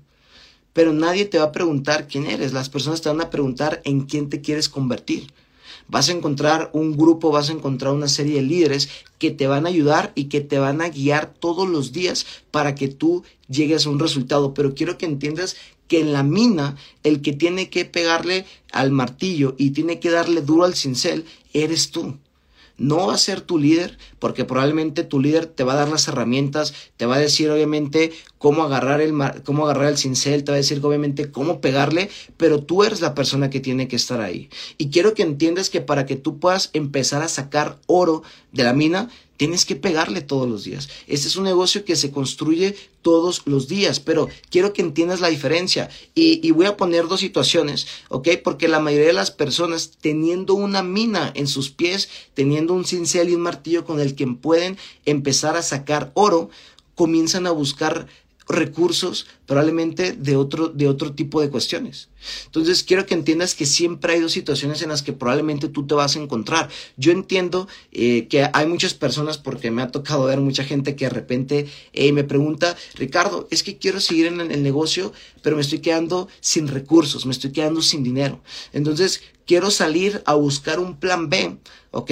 Pero 0.76 0.92
nadie 0.92 1.24
te 1.24 1.38
va 1.38 1.46
a 1.46 1.52
preguntar 1.54 2.06
quién 2.06 2.26
eres, 2.26 2.52
las 2.52 2.68
personas 2.68 3.02
te 3.02 3.08
van 3.08 3.22
a 3.22 3.30
preguntar 3.30 3.82
en 3.86 4.02
quién 4.02 4.28
te 4.28 4.42
quieres 4.42 4.68
convertir. 4.68 5.32
Vas 5.88 6.10
a 6.10 6.12
encontrar 6.12 6.70
un 6.74 6.98
grupo, 6.98 7.32
vas 7.32 7.50
a 7.50 7.54
encontrar 7.54 7.94
una 7.94 8.10
serie 8.10 8.36
de 8.36 8.42
líderes 8.42 8.90
que 9.18 9.32
te 9.32 9.48
van 9.48 9.66
a 9.66 9.70
ayudar 9.70 10.12
y 10.16 10.26
que 10.26 10.42
te 10.42 10.60
van 10.60 10.82
a 10.82 10.90
guiar 10.90 11.34
todos 11.34 11.70
los 11.70 11.94
días 11.94 12.26
para 12.52 12.76
que 12.76 12.90
tú 12.90 13.24
llegues 13.48 13.86
a 13.86 13.90
un 13.90 14.00
resultado. 14.00 14.54
Pero 14.54 14.76
quiero 14.76 14.98
que 14.98 15.06
entiendas 15.06 15.56
que 15.88 16.02
en 16.02 16.12
la 16.12 16.24
mina 16.24 16.76
el 17.04 17.22
que 17.22 17.32
tiene 17.32 17.70
que 17.70 17.86
pegarle 17.86 18.46
al 18.74 18.92
martillo 18.92 19.56
y 19.58 19.70
tiene 19.70 20.02
que 20.02 20.12
darle 20.12 20.42
duro 20.42 20.66
al 20.66 20.76
cincel 20.76 21.24
eres 21.54 21.90
tú 21.92 22.18
no 22.78 23.08
va 23.08 23.16
a 23.16 23.18
ser 23.18 23.42
tu 23.42 23.58
líder, 23.58 23.98
porque 24.20 24.46
probablemente 24.46 25.04
tu 25.04 25.20
líder 25.20 25.46
te 25.46 25.64
va 25.64 25.74
a 25.74 25.78
dar 25.78 25.90
las 25.90 26.08
herramientas, 26.08 26.74
te 26.98 27.06
va 27.06 27.16
a 27.16 27.20
decir 27.20 27.50
obviamente 27.50 28.12
cómo 28.38 28.64
agarrar 28.64 29.02
el, 29.02 29.14
cómo 29.44 29.66
agarrar 29.66 29.88
el 29.88 29.98
cincel, 29.98 30.44
te 30.44 30.52
va 30.52 30.56
a 30.56 30.58
decir 30.58 30.80
obviamente 30.84 31.32
cómo 31.32 31.62
pegarle, 31.62 32.10
pero 32.38 32.62
tú 32.62 32.84
eres 32.84 33.02
la 33.02 33.16
persona 33.16 33.50
que 33.50 33.60
tiene 33.60 33.88
que 33.88 33.96
estar 33.96 34.22
ahí. 34.22 34.50
Y 34.78 34.90
quiero 34.90 35.14
que 35.14 35.24
entiendas 35.24 35.70
que 35.70 35.82
para 35.82 36.06
que 36.06 36.16
tú 36.16 36.40
puedas 36.40 36.70
empezar 36.74 37.22
a 37.22 37.28
sacar 37.28 37.78
oro 37.88 38.24
de 38.52 38.64
la 38.64 38.74
mina, 38.74 39.10
Tienes 39.38 39.66
que 39.66 39.76
pegarle 39.76 40.22
todos 40.22 40.48
los 40.48 40.64
días. 40.64 40.90
Este 41.08 41.28
es 41.28 41.36
un 41.36 41.44
negocio 41.44 41.84
que 41.84 41.96
se 41.96 42.12
construye 42.12 42.76
todos 43.02 43.42
los 43.46 43.68
días, 43.68 44.00
pero 44.00 44.30
quiero 44.50 44.74
que 44.74 44.82
entiendas 44.82 45.20
la 45.20 45.30
diferencia. 45.30 45.90
Y, 46.16 46.50
voy 46.52 46.66
a 46.66 46.78
poner 46.78 47.08
dos 47.08 47.20
situaciones, 47.20 47.86
¿ok? 48.10 48.30
Porque 48.44 48.68
la 48.68 48.80
mayoría 48.80 49.08
de 49.08 49.14
las 49.14 49.32
personas 49.32 49.92
teniendo 50.00 50.54
una 50.54 50.84
mina 50.84 51.32
en 51.36 51.48
sus 51.48 51.70
pies, 51.70 52.10
teniendo 52.34 52.74
un 52.74 52.86
cincel 52.86 53.30
y 53.30 53.36
un 53.36 53.42
martillo 53.42 53.86
con 53.86 54.00
el 54.00 54.16
que 54.16 54.26
pueden 54.28 54.78
empezar 55.06 55.56
a 55.58 55.62
sacar 55.62 56.12
oro, 56.16 56.50
comienzan 56.96 57.46
a 57.46 57.52
buscar 57.52 58.08
recursos 58.48 59.28
probablemente 59.46 60.14
de 60.14 60.36
otro, 60.36 60.70
de 60.70 60.88
otro 60.88 61.14
tipo 61.14 61.42
de 61.42 61.50
cuestiones. 61.50 62.10
Entonces 62.46 62.84
quiero 62.84 63.06
que 63.06 63.14
entiendas 63.14 63.56
que 63.56 63.66
siempre 63.66 64.14
hay 64.14 64.20
dos 64.20 64.32
situaciones 64.32 64.82
en 64.82 64.90
las 64.90 65.02
que 65.02 65.14
probablemente 65.14 65.68
tú 65.70 65.86
te 65.86 65.96
vas 65.96 66.16
a 66.16 66.20
encontrar. 66.20 66.70
Yo 66.98 67.12
entiendo 67.12 67.68
eh, 67.92 68.28
que 68.28 68.50
hay 68.52 68.66
muchas 68.68 68.94
personas, 68.94 69.38
porque 69.38 69.72
me 69.72 69.82
ha 69.82 69.92
tocado 69.92 70.26
ver 70.26 70.40
mucha 70.42 70.64
gente 70.64 70.96
que 70.96 71.06
de 71.06 71.10
repente 71.10 71.68
eh, 71.94 72.12
me 72.12 72.24
pregunta, 72.24 72.76
Ricardo, 72.96 73.48
es 73.52 73.64
que 73.64 73.78
quiero 73.78 74.00
seguir 74.00 74.28
en 74.28 74.40
el 74.40 74.64
negocio, 74.64 75.14
pero 75.42 75.56
me 75.56 75.62
estoy 75.62 75.80
quedando 75.80 76.28
sin 76.40 76.68
recursos, 76.68 77.26
me 77.26 77.32
estoy 77.32 77.52
quedando 77.52 77.82
sin 77.82 78.04
dinero. 78.04 78.42
Entonces 78.74 79.22
quiero 79.46 79.72
salir 79.72 80.22
a 80.26 80.34
buscar 80.34 80.80
un 80.80 80.98
plan 81.00 81.30
B, 81.30 81.58
¿ok? 81.92 82.12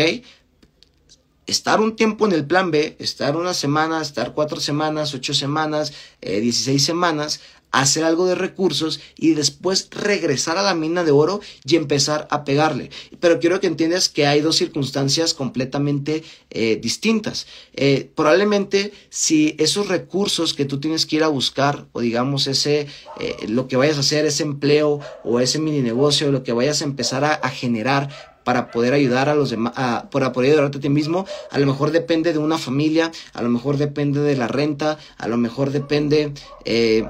Estar 1.48 1.82
un 1.82 1.96
tiempo 1.96 2.26
en 2.26 2.34
el 2.34 2.46
plan 2.46 2.72
B, 2.72 2.96
estar 3.00 3.36
una 3.36 3.54
semana, 3.54 4.02
estar 4.02 4.34
cuatro 4.34 4.60
semanas, 4.60 5.14
ocho 5.14 5.34
semanas, 5.34 5.94
eh, 6.22 6.40
16 6.40 6.84
semanas, 6.84 7.40
hacer 7.74 8.04
algo 8.04 8.28
de 8.28 8.36
recursos 8.36 9.02
y 9.18 9.34
después 9.34 9.90
regresar 9.92 10.58
a 10.58 10.62
la 10.62 10.76
mina 10.76 11.04
de 11.04 11.12
oro 11.12 11.42
y 11.66 11.76
empezar 11.76 12.28
a 12.30 12.46
pegarle. 12.46 12.92
Pero 13.20 13.40
quiero 13.40 13.60
que 13.60 13.68
entiendas 13.68 14.10
que 14.10 14.28
hay 14.28 14.42
dos 14.42 14.58
circunstancias 14.58 15.34
completamente 15.34 16.24
eh, 16.52 16.80
distintas. 16.82 17.48
Eh, 17.74 18.12
probablemente 18.16 18.94
si 19.10 19.56
esos 19.58 19.88
recursos 19.88 20.54
que 20.54 20.66
tú 20.66 20.80
tienes 20.80 21.08
que 21.08 21.16
ir 21.16 21.24
a 21.24 21.30
buscar 21.30 21.88
o 21.94 22.02
digamos 22.02 22.46
ese, 22.46 22.88
eh, 23.20 23.36
lo 23.48 23.68
que 23.68 23.76
vayas 23.76 23.98
a 23.98 24.02
hacer, 24.02 24.26
ese 24.26 24.44
empleo 24.44 25.00
o 25.24 25.40
ese 25.40 25.58
mini 25.58 25.82
negocio, 25.82 26.32
lo 26.32 26.44
que 26.44 26.54
vayas 26.54 26.82
a 26.82 26.86
empezar 26.86 27.24
a 27.24 27.50
generar 27.50 28.33
para 28.44 28.72
poder 28.72 28.94
ayudar 28.94 29.30
a 29.30 29.36
los 29.36 29.50
demás, 29.50 29.74
para 30.12 30.32
poder 30.32 30.52
ayudarte 30.52 30.78
a 30.78 30.82
ti 30.82 30.90
mismo. 30.90 31.26
A 31.52 31.60
lo 31.60 31.66
mejor 31.66 31.92
depende 31.92 32.34
de 32.34 32.40
una 32.40 32.58
familia, 32.58 33.12
a 33.34 33.42
lo 33.42 33.50
mejor 33.50 33.78
depende 33.78 34.22
de 34.22 34.36
la 34.36 34.48
renta, 34.48 34.98
a 35.18 35.28
lo 35.28 35.38
mejor 35.38 35.72
depende, 35.72 36.34
eh, 36.66 37.06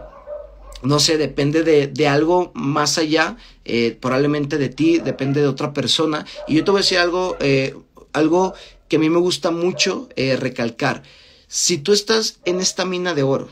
no 0.81 0.99
sé, 0.99 1.17
depende 1.17 1.63
de, 1.63 2.07
algo 2.07 2.51
más 2.53 2.97
allá, 2.97 3.37
eh, 3.65 3.97
probablemente 3.99 4.57
de 4.57 4.69
ti, 4.69 4.99
depende 4.99 5.41
de 5.41 5.47
otra 5.47 5.73
persona. 5.73 6.25
Y 6.47 6.55
yo 6.55 6.63
te 6.63 6.71
voy 6.71 6.79
a 6.79 6.83
decir 6.83 6.99
algo, 6.99 7.37
eh, 7.39 7.75
algo 8.11 8.53
que 8.87 8.97
a 8.97 8.99
mí 8.99 9.09
me 9.09 9.19
gusta 9.19 9.51
mucho 9.51 10.09
recalcar. 10.15 11.03
Si 11.47 11.77
tú 11.77 11.93
estás 11.93 12.39
en 12.45 12.59
esta 12.59 12.85
mina 12.85 13.13
de 13.13 13.23
oro, 13.23 13.49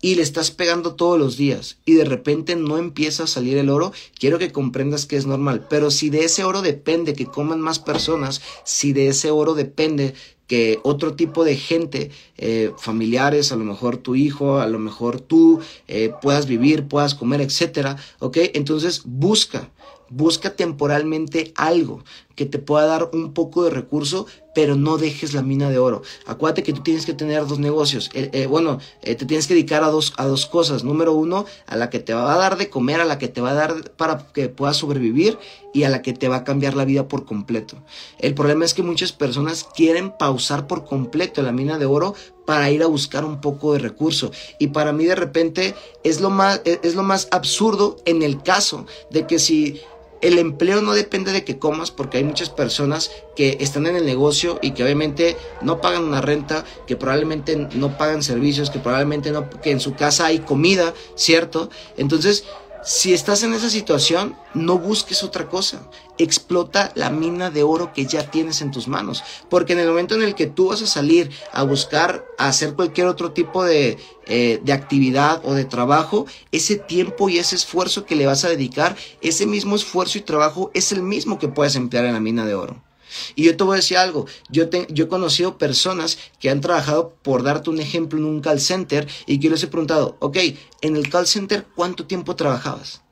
y 0.00 0.14
le 0.14 0.22
estás 0.22 0.50
pegando 0.50 0.94
todos 0.94 1.18
los 1.18 1.36
días 1.36 1.78
y 1.84 1.94
de 1.94 2.04
repente 2.04 2.56
no 2.56 2.78
empieza 2.78 3.24
a 3.24 3.26
salir 3.26 3.56
el 3.58 3.70
oro, 3.70 3.92
quiero 4.18 4.38
que 4.38 4.52
comprendas 4.52 5.06
que 5.06 5.16
es 5.16 5.26
normal. 5.26 5.66
Pero 5.68 5.90
si 5.90 6.10
de 6.10 6.24
ese 6.24 6.44
oro 6.44 6.62
depende 6.62 7.14
que 7.14 7.26
coman 7.26 7.60
más 7.60 7.78
personas, 7.78 8.40
si 8.64 8.92
de 8.92 9.08
ese 9.08 9.30
oro 9.30 9.54
depende 9.54 10.14
que 10.46 10.78
otro 10.84 11.14
tipo 11.14 11.44
de 11.44 11.56
gente, 11.56 12.10
eh, 12.36 12.72
familiares, 12.78 13.50
a 13.52 13.56
lo 13.56 13.64
mejor 13.64 13.96
tu 13.96 14.14
hijo, 14.14 14.60
a 14.60 14.66
lo 14.66 14.78
mejor 14.78 15.20
tú 15.20 15.60
eh, 15.88 16.12
puedas 16.22 16.46
vivir, 16.46 16.86
puedas 16.86 17.14
comer, 17.14 17.40
etcétera, 17.40 17.96
¿ok? 18.20 18.38
Entonces 18.54 19.02
busca, 19.04 19.70
busca 20.08 20.54
temporalmente 20.54 21.52
algo 21.56 22.04
que 22.36 22.46
te 22.46 22.58
pueda 22.58 22.86
dar 22.86 23.10
un 23.12 23.32
poco 23.32 23.64
de 23.64 23.70
recurso, 23.70 24.26
pero 24.56 24.74
no 24.74 24.96
dejes 24.96 25.34
la 25.34 25.42
mina 25.42 25.68
de 25.68 25.78
oro. 25.78 26.00
Acuérdate 26.24 26.62
que 26.62 26.72
tú 26.72 26.80
tienes 26.80 27.04
que 27.04 27.12
tener 27.12 27.46
dos 27.46 27.58
negocios. 27.58 28.08
Eh, 28.14 28.30
eh, 28.32 28.46
bueno, 28.46 28.78
eh, 29.02 29.14
te 29.14 29.26
tienes 29.26 29.46
que 29.46 29.52
dedicar 29.52 29.84
a 29.84 29.88
dos, 29.88 30.14
a 30.16 30.24
dos 30.24 30.46
cosas. 30.46 30.82
Número 30.82 31.12
uno, 31.12 31.44
a 31.66 31.76
la 31.76 31.90
que 31.90 31.98
te 31.98 32.14
va 32.14 32.32
a 32.32 32.38
dar 32.38 32.56
de 32.56 32.70
comer, 32.70 33.02
a 33.02 33.04
la 33.04 33.18
que 33.18 33.28
te 33.28 33.42
va 33.42 33.50
a 33.50 33.54
dar 33.54 33.90
para 33.98 34.16
que 34.32 34.48
puedas 34.48 34.78
sobrevivir 34.78 35.38
y 35.74 35.82
a 35.82 35.90
la 35.90 36.00
que 36.00 36.14
te 36.14 36.28
va 36.28 36.36
a 36.36 36.44
cambiar 36.44 36.72
la 36.74 36.86
vida 36.86 37.06
por 37.06 37.26
completo. 37.26 37.76
El 38.18 38.32
problema 38.32 38.64
es 38.64 38.72
que 38.72 38.82
muchas 38.82 39.12
personas 39.12 39.68
quieren 39.76 40.10
pausar 40.18 40.66
por 40.66 40.86
completo 40.86 41.42
la 41.42 41.52
mina 41.52 41.76
de 41.76 41.84
oro 41.84 42.14
para 42.46 42.70
ir 42.70 42.82
a 42.82 42.86
buscar 42.86 43.26
un 43.26 43.42
poco 43.42 43.74
de 43.74 43.80
recurso. 43.80 44.30
Y 44.58 44.68
para 44.68 44.94
mí 44.94 45.04
de 45.04 45.16
repente 45.16 45.74
es 46.02 46.22
lo 46.22 46.30
más, 46.30 46.62
es 46.64 46.94
lo 46.94 47.02
más 47.02 47.28
absurdo 47.30 47.98
en 48.06 48.22
el 48.22 48.42
caso 48.42 48.86
de 49.10 49.26
que 49.26 49.38
si 49.38 49.82
el 50.20 50.38
empleo 50.38 50.82
no 50.82 50.92
depende 50.92 51.32
de 51.32 51.44
que 51.44 51.58
comas 51.58 51.90
porque 51.90 52.18
hay 52.18 52.24
muchas 52.24 52.50
personas 52.50 53.10
que 53.34 53.58
están 53.60 53.86
en 53.86 53.96
el 53.96 54.06
negocio 54.06 54.58
y 54.62 54.72
que 54.72 54.82
obviamente 54.82 55.36
no 55.60 55.80
pagan 55.80 56.04
una 56.04 56.20
renta, 56.20 56.64
que 56.86 56.96
probablemente 56.96 57.56
no 57.56 57.98
pagan 57.98 58.22
servicios, 58.22 58.70
que 58.70 58.78
probablemente 58.78 59.30
no, 59.30 59.50
que 59.50 59.70
en 59.70 59.80
su 59.80 59.94
casa 59.94 60.26
hay 60.26 60.40
comida, 60.40 60.94
¿cierto? 61.14 61.70
Entonces, 61.96 62.44
si 62.86 63.12
estás 63.12 63.42
en 63.42 63.52
esa 63.52 63.68
situación, 63.68 64.36
no 64.54 64.78
busques 64.78 65.24
otra 65.24 65.48
cosa. 65.48 65.90
Explota 66.18 66.92
la 66.94 67.10
mina 67.10 67.50
de 67.50 67.64
oro 67.64 67.92
que 67.92 68.06
ya 68.06 68.30
tienes 68.30 68.60
en 68.60 68.70
tus 68.70 68.86
manos. 68.86 69.24
Porque 69.50 69.72
en 69.72 69.80
el 69.80 69.88
momento 69.88 70.14
en 70.14 70.22
el 70.22 70.36
que 70.36 70.46
tú 70.46 70.68
vas 70.68 70.82
a 70.82 70.86
salir 70.86 71.30
a 71.52 71.64
buscar, 71.64 72.24
a 72.38 72.46
hacer 72.46 72.74
cualquier 72.74 73.08
otro 73.08 73.32
tipo 73.32 73.64
de, 73.64 73.98
eh, 74.26 74.60
de 74.62 74.72
actividad 74.72 75.42
o 75.44 75.54
de 75.54 75.64
trabajo, 75.64 76.26
ese 76.52 76.76
tiempo 76.76 77.28
y 77.28 77.38
ese 77.38 77.56
esfuerzo 77.56 78.06
que 78.06 78.14
le 78.14 78.26
vas 78.26 78.44
a 78.44 78.50
dedicar, 78.50 78.96
ese 79.20 79.46
mismo 79.46 79.74
esfuerzo 79.74 80.18
y 80.18 80.20
trabajo 80.20 80.70
es 80.72 80.92
el 80.92 81.02
mismo 81.02 81.40
que 81.40 81.48
puedes 81.48 81.74
emplear 81.74 82.04
en 82.04 82.12
la 82.12 82.20
mina 82.20 82.46
de 82.46 82.54
oro. 82.54 82.85
Y 83.34 83.44
yo 83.44 83.56
te 83.56 83.64
voy 83.64 83.74
a 83.74 83.76
decir 83.76 83.96
algo, 83.96 84.26
yo, 84.50 84.68
yo 84.88 85.04
he 85.04 85.08
conocido 85.08 85.58
personas 85.58 86.18
que 86.40 86.50
han 86.50 86.60
trabajado, 86.60 87.14
por 87.22 87.42
darte 87.42 87.70
un 87.70 87.80
ejemplo, 87.80 88.18
en 88.18 88.24
un 88.24 88.40
call 88.40 88.60
center 88.60 89.06
y 89.26 89.40
que 89.40 89.50
les 89.50 89.62
he 89.62 89.68
preguntado, 89.68 90.16
ok, 90.20 90.38
en 90.82 90.96
el 90.96 91.08
call 91.08 91.26
center, 91.26 91.66
¿cuánto 91.74 92.06
tiempo 92.06 92.36
trabajabas? 92.36 93.02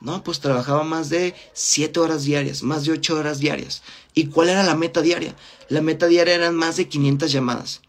No, 0.00 0.22
pues 0.22 0.40
trabajaba 0.40 0.84
más 0.84 1.08
de 1.08 1.34
7 1.54 1.98
horas 1.98 2.24
diarias, 2.24 2.62
más 2.62 2.84
de 2.84 2.92
8 2.92 3.16
horas 3.16 3.38
diarias. 3.38 3.82
¿Y 4.12 4.26
cuál 4.26 4.50
era 4.50 4.62
la 4.62 4.74
meta 4.74 5.00
diaria? 5.00 5.34
La 5.68 5.80
meta 5.80 6.06
diaria 6.06 6.34
eran 6.34 6.54
más 6.54 6.76
de 6.76 6.88
500 6.88 7.32
llamadas. 7.32 7.80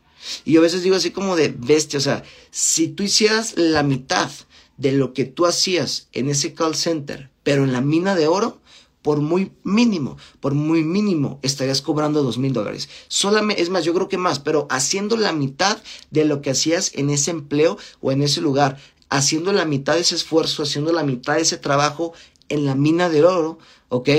Y 0.46 0.54
yo 0.54 0.62
a 0.62 0.64
veces 0.64 0.82
digo 0.82 0.96
así 0.96 1.12
como 1.12 1.36
de 1.36 1.54
bestia, 1.56 2.00
o 2.00 2.02
sea, 2.02 2.24
si 2.52 2.88
tú 2.88 3.04
hicieras 3.04 3.58
la 3.58 3.84
mitad 3.84 4.32
de 4.78 4.92
lo 4.92 5.14
que 5.14 5.26
tú 5.26 5.46
hacías 5.46 6.08
en 6.14 6.30
ese 6.30 6.54
call 6.54 6.76
center, 6.76 7.30
pero 7.44 7.64
en 7.64 7.74
la 7.74 7.82
mina 7.82 8.16
de 8.16 8.28
oro, 8.28 8.62
por 9.06 9.22
muy 9.22 9.52
mínimo, 9.64 10.18
por 10.40 10.56
muy 10.56 10.84
mínimo, 10.84 11.38
estarías 11.44 11.84
cobrando 11.84 12.24
dos 12.24 12.40
mil 12.40 12.54
dólares. 12.54 12.90
Solamente, 13.08 13.62
es 13.62 13.70
más, 13.70 13.86
yo 13.86 13.94
creo 13.94 14.10
que 14.10 14.18
más, 14.18 14.40
pero 14.40 14.66
haciendo 14.72 15.16
la 15.16 15.32
mitad 15.32 15.78
de 16.10 16.26
lo 16.26 16.42
que 16.42 16.50
hacías 16.50 16.90
en 16.96 17.12
ese 17.12 17.30
empleo 17.30 17.78
o 18.02 18.12
en 18.12 18.24
ese 18.24 18.42
lugar, 18.42 18.80
haciendo 19.10 19.54
la 19.54 19.66
mitad 19.66 19.94
de 19.94 20.00
ese 20.00 20.16
esfuerzo, 20.16 20.64
haciendo 20.64 20.92
la 20.92 21.04
mitad 21.04 21.36
de 21.36 21.44
ese 21.44 21.58
trabajo 21.58 22.14
en 22.50 22.66
la 22.66 22.74
mina 22.74 23.08
de 23.10 23.24
oro, 23.24 23.60
¿ok? 23.90 24.10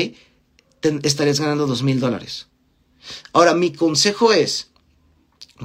estarías 1.02 1.40
ganando 1.40 1.66
dos 1.66 1.82
mil 1.82 1.98
dólares. 1.98 2.46
Ahora, 3.32 3.54
mi 3.54 3.72
consejo 3.72 4.32
es, 4.32 4.70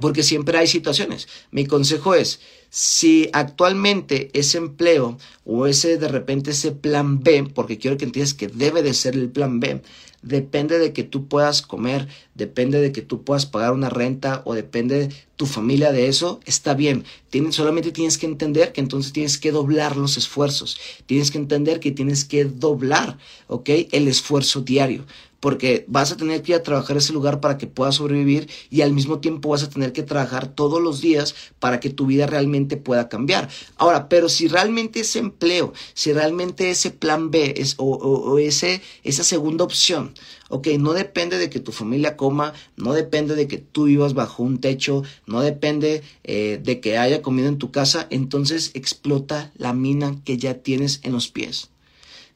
porque 0.01 0.23
siempre 0.23 0.57
hay 0.57 0.65
situaciones, 0.65 1.27
mi 1.51 1.67
consejo 1.67 2.15
es, 2.15 2.39
si 2.73 3.29
actualmente 3.33 4.29
ese 4.31 4.57
empleo 4.57 5.17
o 5.43 5.67
ese 5.67 5.97
de 5.97 6.07
repente 6.07 6.51
ese 6.51 6.71
plan 6.71 7.21
B, 7.21 7.51
porque 7.53 7.77
quiero 7.77 7.97
que 7.97 8.05
entiendas 8.05 8.33
que 8.33 8.47
debe 8.47 8.81
de 8.81 8.93
ser 8.93 9.13
el 9.15 9.29
plan 9.29 9.59
B, 9.59 9.81
depende 10.21 10.79
de 10.79 10.93
que 10.93 11.03
tú 11.03 11.27
puedas 11.27 11.61
comer, 11.61 12.07
depende 12.33 12.79
de 12.79 12.93
que 12.93 13.01
tú 13.01 13.23
puedas 13.23 13.45
pagar 13.45 13.73
una 13.73 13.89
renta 13.89 14.41
o 14.45 14.53
depende 14.53 15.07
de 15.07 15.15
tu 15.35 15.47
familia 15.47 15.91
de 15.91 16.07
eso, 16.07 16.39
está 16.45 16.73
bien. 16.73 17.03
solamente 17.49 17.91
tienes 17.91 18.17
que 18.17 18.25
entender 18.25 18.71
que 18.71 18.79
entonces 18.79 19.11
tienes 19.11 19.37
que 19.37 19.51
doblar 19.51 19.97
los 19.97 20.15
esfuerzos. 20.15 20.79
Tienes 21.07 21.29
que 21.29 21.39
entender 21.39 21.81
que 21.81 21.91
tienes 21.91 22.23
que 22.23 22.45
doblar, 22.45 23.17
¿ok? 23.47 23.69
El 23.91 24.07
esfuerzo 24.07 24.61
diario 24.61 25.05
porque 25.41 25.85
vas 25.89 26.11
a 26.11 26.17
tener 26.17 26.41
que 26.41 26.53
ir 26.53 26.55
a 26.55 26.63
trabajar 26.63 26.95
ese 26.95 27.11
lugar 27.11 27.41
para 27.41 27.57
que 27.57 27.67
puedas 27.67 27.95
sobrevivir 27.95 28.49
y 28.69 28.81
al 28.81 28.93
mismo 28.93 29.19
tiempo 29.19 29.49
vas 29.49 29.63
a 29.63 29.69
tener 29.69 29.91
que 29.91 30.03
trabajar 30.03 30.47
todos 30.47 30.81
los 30.81 31.01
días 31.01 31.35
para 31.59 31.81
que 31.81 31.89
tu 31.89 32.05
vida 32.05 32.27
realmente 32.27 32.77
pueda 32.77 33.09
cambiar. 33.09 33.49
Ahora, 33.75 34.07
pero 34.07 34.29
si 34.29 34.47
realmente 34.47 35.01
ese 35.01 35.19
empleo, 35.19 35.73
si 35.93 36.13
realmente 36.13 36.69
ese 36.69 36.91
plan 36.91 37.31
B 37.31 37.55
es, 37.57 37.75
o, 37.77 38.37
ese, 38.37 38.81
esa 39.03 39.23
segunda 39.23 39.65
opción, 39.65 40.13
ok, 40.49 40.67
no 40.79 40.93
depende 40.93 41.39
de 41.39 41.49
que 41.49 41.59
tu 41.59 41.71
familia 41.71 42.15
coma, 42.15 42.53
no 42.77 42.93
depende 42.93 43.35
de 43.35 43.47
que 43.47 43.57
tú 43.57 43.85
vivas 43.85 44.13
bajo 44.13 44.43
un 44.43 44.59
techo, 44.59 45.01
no 45.25 45.41
depende 45.41 46.03
eh, 46.23 46.61
de 46.63 46.79
que 46.79 46.99
haya 46.99 47.23
comida 47.23 47.47
en 47.47 47.57
tu 47.57 47.71
casa, 47.71 48.05
entonces 48.11 48.71
explota 48.75 49.51
la 49.55 49.73
mina 49.73 50.21
que 50.23 50.37
ya 50.37 50.53
tienes 50.55 50.99
en 51.03 51.13
los 51.13 51.29
pies 51.29 51.70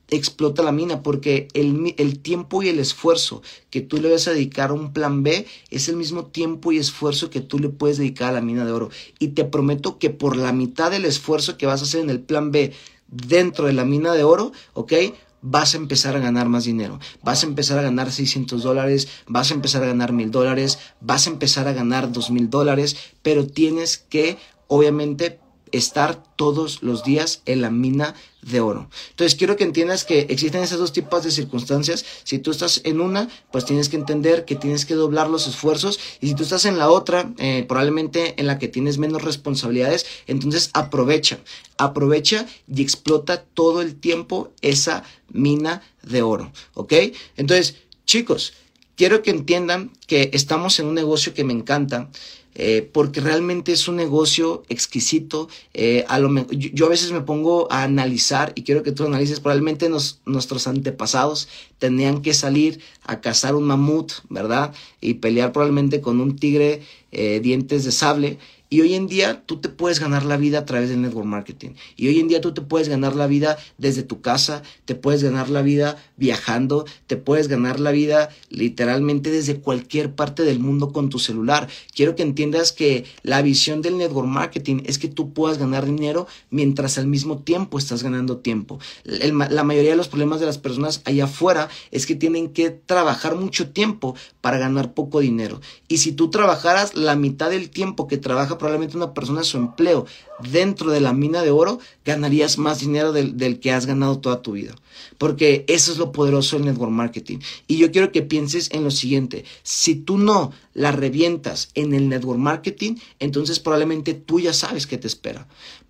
explota 0.09 0.63
la 0.63 0.71
mina 0.71 1.01
porque 1.01 1.47
el, 1.53 1.95
el, 1.97 2.19
tiempo 2.19 2.61
y 2.61 2.69
el 2.69 2.79
esfuerzo 2.79 3.41
que 3.69 3.81
tú 3.81 3.97
le 3.97 4.11
vas 4.11 4.27
a 4.27 4.31
dedicar 4.31 4.69
a 4.69 4.73
un 4.73 4.93
plan 4.93 5.23
B 5.23 5.45
es 5.69 5.89
el 5.89 5.95
mismo 5.95 6.25
tiempo 6.25 6.71
y 6.71 6.77
esfuerzo 6.77 7.29
que 7.29 7.41
tú 7.41 7.59
le 7.59 7.69
puedes 7.69 7.97
dedicar 7.97 8.29
a 8.29 8.33
la 8.33 8.41
mina 8.41 8.65
de 8.65 8.71
oro. 8.71 8.89
Y 9.19 9.29
te 9.29 9.45
prometo 9.45 9.97
que 9.97 10.09
por 10.09 10.37
la 10.37 10.53
mitad 10.53 10.91
del 10.91 11.05
esfuerzo 11.05 11.57
que 11.57 11.65
vas 11.65 11.81
a 11.81 11.85
hacer 11.85 12.01
en 12.01 12.09
el 12.09 12.19
plan 12.19 12.51
B 12.51 12.73
dentro 13.07 13.67
de 13.67 13.73
la 13.73 13.85
mina 13.85 14.13
de 14.13 14.23
oro, 14.23 14.51
¿ok? 14.73 14.93
Vas 15.41 15.75
a 15.75 15.77
empezar 15.77 16.15
a 16.15 16.19
ganar 16.19 16.49
más 16.49 16.63
dinero, 16.63 16.99
vas 17.23 17.43
a 17.43 17.47
empezar 17.47 17.77
a 17.77 17.83
ganar 17.83 18.11
600 18.11 18.63
dólares, 18.63 19.07
vas 19.27 19.51
a 19.51 19.53
empezar 19.53 19.83
a 19.83 19.87
ganar 19.87 20.11
mil 20.11 20.31
dólares, 20.31 20.79
vas 21.01 21.27
a 21.27 21.29
empezar 21.29 21.67
a 21.67 21.73
ganar 21.73 22.11
dos 22.11 22.31
mil 22.31 22.49
dólares, 22.49 22.97
pero 23.21 23.45
tienes 23.45 23.97
que 23.97 24.37
obviamente 24.67 25.39
estar 25.77 26.23
todos 26.35 26.83
los 26.83 27.03
días 27.03 27.41
en 27.45 27.61
la 27.61 27.69
mina 27.69 28.15
de 28.41 28.59
oro. 28.59 28.89
Entonces 29.09 29.35
quiero 29.35 29.55
que 29.55 29.63
entiendas 29.63 30.05
que 30.05 30.27
existen 30.29 30.61
esos 30.61 30.79
dos 30.79 30.93
tipos 30.93 31.23
de 31.23 31.31
circunstancias. 31.31 32.05
Si 32.23 32.39
tú 32.39 32.51
estás 32.51 32.81
en 32.83 33.01
una, 33.01 33.27
pues 33.51 33.65
tienes 33.65 33.89
que 33.89 33.95
entender 33.95 34.45
que 34.45 34.55
tienes 34.55 34.85
que 34.85 34.93
doblar 34.93 35.29
los 35.29 35.47
esfuerzos. 35.47 35.99
Y 36.21 36.27
si 36.27 36.35
tú 36.35 36.43
estás 36.43 36.65
en 36.65 36.77
la 36.77 36.89
otra, 36.89 37.33
eh, 37.37 37.65
probablemente 37.67 38.39
en 38.39 38.47
la 38.47 38.59
que 38.59 38.67
tienes 38.67 38.97
menos 38.97 39.23
responsabilidades, 39.23 40.05
entonces 40.27 40.69
aprovecha, 40.73 41.39
aprovecha 41.77 42.45
y 42.67 42.81
explota 42.81 43.43
todo 43.43 43.81
el 43.81 43.95
tiempo 43.95 44.51
esa 44.61 45.03
mina 45.31 45.81
de 46.03 46.21
oro. 46.21 46.51
¿Ok? 46.75 46.93
Entonces, 47.35 47.77
chicos, 48.05 48.53
quiero 48.95 49.23
que 49.23 49.31
entiendan 49.31 49.91
que 50.07 50.29
estamos 50.33 50.79
en 50.79 50.87
un 50.87 50.95
negocio 50.95 51.33
que 51.33 51.43
me 51.43 51.53
encanta. 51.53 52.09
Eh, 52.57 52.89
porque 52.93 53.19
realmente 53.19 53.73
es 53.73 53.89
un 53.89 53.97
negocio 53.97 54.63
exquisito. 54.69 55.49
Eh, 55.73 56.05
a 56.07 56.19
lo 56.19 56.29
yo, 56.49 56.85
a 56.85 56.89
veces 56.89 57.11
me 57.11 57.19
pongo 57.19 57.69
a 57.69 57.83
analizar 57.83 58.53
y 58.55 58.63
quiero 58.63 58.81
que 58.81 58.93
tú 58.93 59.05
analices, 59.05 59.41
probablemente 59.41 59.89
nuestros 60.25 60.67
antepasados 60.67 61.49
tenían 61.79 62.21
que 62.21 62.33
salir 62.33 62.79
a 63.03 63.19
cazar 63.19 63.55
un 63.55 63.65
mamut, 63.65 64.13
¿verdad? 64.29 64.73
Y 65.01 65.15
pelear 65.15 65.51
probablemente 65.51 65.99
con 65.99 66.21
un 66.21 66.37
tigre 66.37 66.81
eh, 67.11 67.41
dientes 67.41 67.83
de 67.83 67.91
sable 67.91 68.39
y 68.69 68.81
hoy 68.81 68.95
en 68.95 69.07
día 69.07 69.43
tú 69.45 69.57
te 69.57 69.69
puedes 69.69 69.99
ganar 69.99 70.25
la 70.25 70.37
vida 70.37 70.59
a 70.59 70.65
través 70.65 70.89
del 70.89 71.01
network 71.01 71.27
marketing. 71.27 71.71
Y 71.95 72.07
hoy 72.07 72.19
en 72.19 72.27
día 72.27 72.41
tú 72.41 72.53
te 72.53 72.61
puedes 72.61 72.89
ganar 72.89 73.15
la 73.15 73.27
vida 73.27 73.57
desde 73.77 74.03
tu 74.03 74.21
casa, 74.21 74.63
te 74.85 74.95
puedes 74.95 75.23
ganar 75.23 75.49
la 75.49 75.61
vida 75.61 75.97
viajando, 76.17 76.85
te 77.07 77.17
puedes 77.17 77.47
ganar 77.47 77.79
la 77.79 77.91
vida 77.91 78.29
literalmente 78.49 79.31
desde 79.31 79.59
cualquier 79.59 80.13
parte 80.13 80.43
del 80.43 80.59
mundo 80.59 80.91
con 80.91 81.09
tu 81.09 81.19
celular. 81.19 81.67
Quiero 81.93 82.15
que 82.15 82.23
entiendas 82.23 82.71
que 82.71 83.05
la 83.23 83.41
visión 83.41 83.81
del 83.81 83.97
network 83.97 84.27
marketing 84.27 84.81
es 84.85 84.97
que 84.97 85.07
tú 85.07 85.33
puedas 85.33 85.57
ganar 85.57 85.85
dinero 85.85 86.27
mientras 86.49 86.97
al 86.97 87.07
mismo 87.07 87.39
tiempo 87.39 87.77
estás 87.77 88.03
ganando 88.03 88.37
tiempo. 88.37 88.79
la 89.03 89.63
mayoría 89.63 89.91
de 89.91 89.97
los 89.97 90.07
problemas 90.07 90.39
de 90.39 90.45
las 90.45 90.57
personas 90.57 91.01
allá 91.05 91.25
afuera 91.25 91.69
es 91.91 92.05
que 92.05 92.15
tienen 92.15 92.49
que 92.49 92.71
trabajar 92.71 93.35
mucho 93.35 93.69
tiempo 93.69 94.15
para 94.41 94.57
ganar 94.57 94.93
poco 94.93 95.19
dinero. 95.19 95.61
Y 95.87 95.97
si 95.97 96.11
tú 96.11 96.29
trabajaras 96.29 96.95
la 96.95 97.15
mitad 97.15 97.49
del 97.49 97.69
tiempo 97.69 98.07
que 98.07 98.17
probablemente 98.57 98.97
una 98.97 99.13
persona 99.13 99.43
su 99.43 99.57
empleo 99.57 100.05
dentro 100.51 100.91
de 100.91 101.01
la 101.01 101.13
mina 101.13 101.41
de 101.41 101.51
oro, 101.51 101.79
ganarías 102.03 102.57
más 102.57 102.79
dinero 102.79 103.11
del, 103.11 103.37
del, 103.37 103.59
que 103.59 103.71
has 103.71 103.85
ganado 103.85 104.19
toda 104.19 104.41
tu 104.41 104.53
vida. 104.53 104.75
Porque 105.17 105.65
eso 105.67 105.91
es 105.91 105.97
lo 105.97 106.11
poderoso 106.11 106.57
del 106.57 106.65
network 106.65 106.91
marketing. 106.91 107.39
Y 107.67 107.77
yo 107.77 107.91
quiero 107.91 108.11
que 108.11 108.21
pienses 108.21 108.69
en 108.71 108.83
lo 108.83 108.91
siguiente, 108.91 109.45
si 109.63 109.95
tú 109.95 110.17
no 110.17 110.51
la 110.73 110.91
revientas 110.91 111.69
en 111.73 111.93
el 111.93 112.09
network 112.09 112.39
marketing, 112.39 112.95
entonces 113.19 113.59
probablemente 113.59 114.13
tú 114.13 114.39
ya 114.39 114.53
sabes 114.53 114.87
qué 114.87 114.97
te 114.97 115.07
espera 115.07 115.47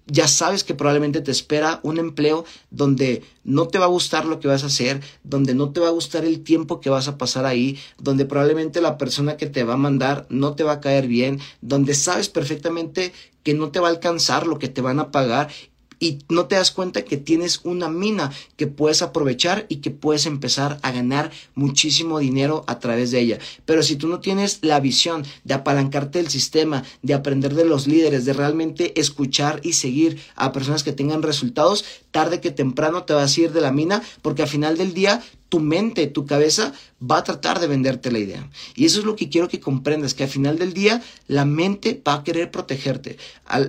ya 0.07 0.27
sabes 0.27 0.63
que 0.63 0.75
probablemente 0.75 1.21
te 1.21 1.31
espera 1.31 1.79
un 1.83 1.97
empleo 1.97 2.45
donde 2.69 3.23
no 3.43 3.67
te 3.67 3.79
va 3.79 3.85
a 3.85 3.89
gustar 3.89 4.25
lo 4.25 4.39
que 4.39 4.47
vas 4.47 4.63
a 4.63 4.67
hacer, 4.67 5.01
donde 5.23 5.55
no 5.55 5.71
te 5.71 5.79
va 5.79 5.87
a 5.87 5.91
gustar 5.91 6.25
el 6.25 6.43
tiempo 6.43 6.79
que 6.79 6.89
vas 6.89 7.07
a 7.07 7.17
pasar 7.17 7.45
ahí, 7.45 7.79
donde 7.97 8.25
probablemente 8.25 8.81
la 8.81 8.97
persona 8.97 9.37
que 9.37 9.47
te 9.47 9.63
va 9.63 9.73
a 9.73 9.77
mandar 9.77 10.25
no 10.29 10.53
te 10.55 10.63
va 10.63 10.73
a 10.73 10.81
caer 10.81 11.07
bien, 11.07 11.39
donde 11.61 11.93
sabes 11.93 12.29
perfectamente 12.29 13.13
que 13.43 13.53
no 13.53 13.69
te 13.69 13.79
va 13.79 13.87
a 13.87 13.91
alcanzar 13.91 14.47
lo 14.47 14.59
que 14.59 14.69
te 14.69 14.81
van 14.81 14.99
a 14.99 15.11
pagar 15.11 15.49
y 15.99 16.19
no 16.29 16.45
te 16.45 16.55
das 16.55 16.71
cuenta 16.71 17.03
que 17.03 17.17
tienes 17.17 17.61
una 17.63 17.89
mina 17.89 18.31
que 18.57 18.67
puedes 18.67 19.01
aprovechar 19.01 19.65
y 19.69 19.77
que 19.77 19.91
puedes 19.91 20.25
empezar 20.25 20.79
a 20.81 20.91
ganar 20.91 21.31
muchísimo 21.53 22.19
dinero 22.19 22.63
a 22.67 22.79
través 22.79 23.11
de 23.11 23.19
ella. 23.19 23.39
Pero 23.65 23.83
si 23.83 23.95
tú 23.95 24.07
no 24.07 24.19
tienes 24.19 24.59
la 24.61 24.79
visión 24.79 25.25
de 25.43 25.53
apalancarte 25.53 26.19
del 26.19 26.29
sistema, 26.29 26.83
de 27.01 27.13
aprender 27.13 27.53
de 27.55 27.65
los 27.65 27.87
líderes, 27.87 28.25
de 28.25 28.33
realmente 28.33 28.99
escuchar 28.99 29.59
y 29.63 29.73
seguir 29.73 30.19
a 30.35 30.51
personas 30.51 30.83
que 30.83 30.93
tengan 30.93 31.23
resultados, 31.23 31.85
tarde 32.11 32.41
que 32.41 32.51
temprano 32.51 33.03
te 33.03 33.13
vas 33.13 33.37
a 33.37 33.41
ir 33.41 33.51
de 33.51 33.61
la 33.61 33.71
mina 33.71 34.01
porque 34.21 34.41
al 34.41 34.47
final 34.47 34.77
del 34.77 34.93
día 34.93 35.21
tu 35.55 35.61
mente, 35.61 36.07
tu 36.07 36.25
cabeza 36.25 36.73
va 37.01 37.19
a 37.19 37.23
tratar 37.23 37.61
de 37.61 37.67
venderte 37.67 38.11
la 38.11 38.19
idea. 38.19 38.49
Y 38.75 38.83
eso 38.83 38.99
es 38.99 39.05
lo 39.05 39.15
que 39.15 39.29
quiero 39.29 39.47
que 39.47 39.61
comprendas, 39.61 40.13
que 40.13 40.23
al 40.23 40.29
final 40.29 40.59
del 40.59 40.73
día 40.73 41.01
la 41.29 41.45
mente 41.45 42.01
va 42.05 42.15
a 42.15 42.23
querer 42.25 42.51
protegerte. 42.51 43.17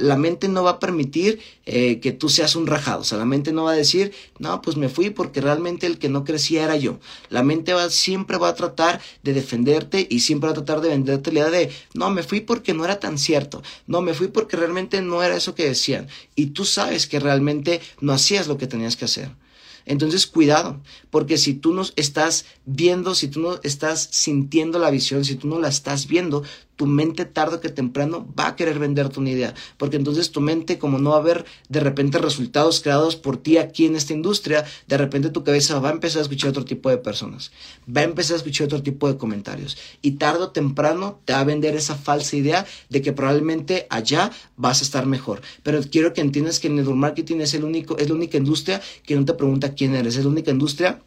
La 0.01 0.16
mente 0.16 0.49
no 0.49 0.64
va 0.64 0.70
a 0.70 0.79
permitir 0.81 1.38
eh, 1.64 2.01
que 2.01 2.11
tú 2.11 2.29
seas 2.29 2.57
un 2.57 2.66
rajado. 2.66 3.03
O 3.03 3.05
sea, 3.05 3.18
la 3.18 3.25
mente 3.25 3.53
no 3.53 3.62
va 3.62 3.70
a 3.70 3.77
decir, 3.77 4.12
no, 4.40 4.61
pues 4.62 4.77
me 4.77 4.88
fui 4.88 5.11
porque 5.11 5.40
realmente 5.40 5.87
el 5.87 5.99
que 5.99 6.09
no 6.09 6.25
crecía 6.25 6.64
era 6.64 6.77
yo. 6.77 6.99
La 7.31 7.44
mente 7.44 7.72
va, 7.72 7.88
siempre 7.88 8.37
va 8.37 8.49
a 8.49 8.57
tratar 8.57 9.01
de 9.22 9.33
defenderte 9.33 10.09
y 10.11 10.18
siempre 10.18 10.49
va 10.49 10.51
a 10.51 10.64
tratar 10.64 10.81
de 10.81 10.88
venderte 10.88 11.31
la 11.31 11.38
idea 11.38 11.51
de, 11.51 11.70
no, 11.94 12.11
me 12.11 12.25
fui 12.25 12.40
porque 12.40 12.75
no 12.75 12.85
era 12.85 12.99
tan 12.99 13.16
cierto. 13.16 13.62
No, 13.87 14.03
me 14.03 14.12
fui 14.12 14.27
porque 14.27 14.57
realmente 14.57 15.03
no 15.03 15.22
era 15.22 15.37
eso 15.37 15.55
que 15.55 15.68
decían. 15.68 16.09
Y 16.35 16.46
tú 16.46 16.64
sabes 16.64 17.07
que 17.07 17.20
realmente 17.20 17.81
no 18.01 18.12
hacías 18.12 18.49
lo 18.49 18.59
que 18.59 18.66
tenías 18.66 18.96
que 18.96 19.05
hacer. 19.05 19.31
Entonces, 19.87 20.27
cuidado, 20.27 20.81
porque 21.11 21.38
si 21.38 21.55
tú 21.55 21.72
no 21.72 21.83
estás 21.96 22.44
viendo, 22.66 23.14
si 23.14 23.29
tú 23.29 23.40
no 23.40 23.61
estás 23.62 24.09
sintiendo 24.11 24.79
la 24.79 24.90
visión, 24.90 25.25
si 25.25 25.37
tú 25.37 25.49
no 25.49 25.59
la 25.59 25.68
estás 25.68 26.09
viendo, 26.09 26.42
tu 26.77 26.87
mente 26.87 27.25
tarde 27.25 27.59
que 27.61 27.70
temprano 27.70 28.27
va 28.38 28.49
a 28.49 28.57
querer 28.57 28.79
venderte 28.79 29.18
una 29.18 29.31
idea, 29.31 29.55
porque 29.79 29.96
entonces 29.96 30.31
tu 30.31 30.40
mente, 30.40 30.79
como 30.79 30.99
no 30.99 31.11
va 31.11 31.16
a 31.16 31.20
haber 31.20 31.46
de 31.68 31.81
repente 31.81 32.18
resultados 32.18 32.81
creados 32.81 33.16
por 33.16 33.38
ti 33.38 33.57
aquí 33.57 33.87
en 33.87 33.96
esta 33.96 34.12
industria, 34.12 34.64
de 34.87 34.99
repente 34.99 35.31
tu 35.31 35.42
cabeza 35.42 35.81
va 35.81 35.88
a 35.88 35.92
empezar 35.92 36.20
a 36.20 36.22
escuchar 36.22 36.51
otro 36.51 36.64
tipo 36.64 36.90
de 36.90 36.99
personas, 36.99 37.51
va 37.88 38.03
a 38.03 38.05
empezar 38.05 38.35
a 38.35 38.37
escuchar 38.38 38.66
otro 38.66 38.83
tipo 38.83 39.09
de 39.09 39.16
comentarios 39.16 39.79
y 40.03 40.12
tarde 40.12 40.44
o 40.44 40.51
temprano 40.51 41.20
te 41.25 41.33
va 41.33 41.40
a 41.40 41.44
vender 41.44 41.75
esa 41.75 41.94
falsa 41.94 42.37
idea 42.37 42.66
de 42.90 43.01
que 43.01 43.12
probablemente 43.12 43.87
allá 43.88 44.31
vas 44.57 44.81
a 44.81 44.85
estar 44.85 45.07
mejor. 45.07 45.40
Pero 45.62 45.81
quiero 45.90 46.12
que 46.12 46.20
entiendas 46.20 46.61
que 46.61 46.68
el 46.68 46.77
network 46.77 46.99
marketing 46.99 47.37
es 47.40 47.55
el 47.55 47.64
único, 47.64 47.96
es 47.96 48.09
la 48.09 48.14
única 48.14 48.37
industria 48.37 48.83
que 49.05 49.16
no 49.16 49.25
te 49.25 49.33
pregunta 49.33 49.75
quién 49.76 49.94
eres, 49.94 50.16
es 50.16 50.24
la 50.24 50.30
única 50.30 50.50
industria 50.50 51.00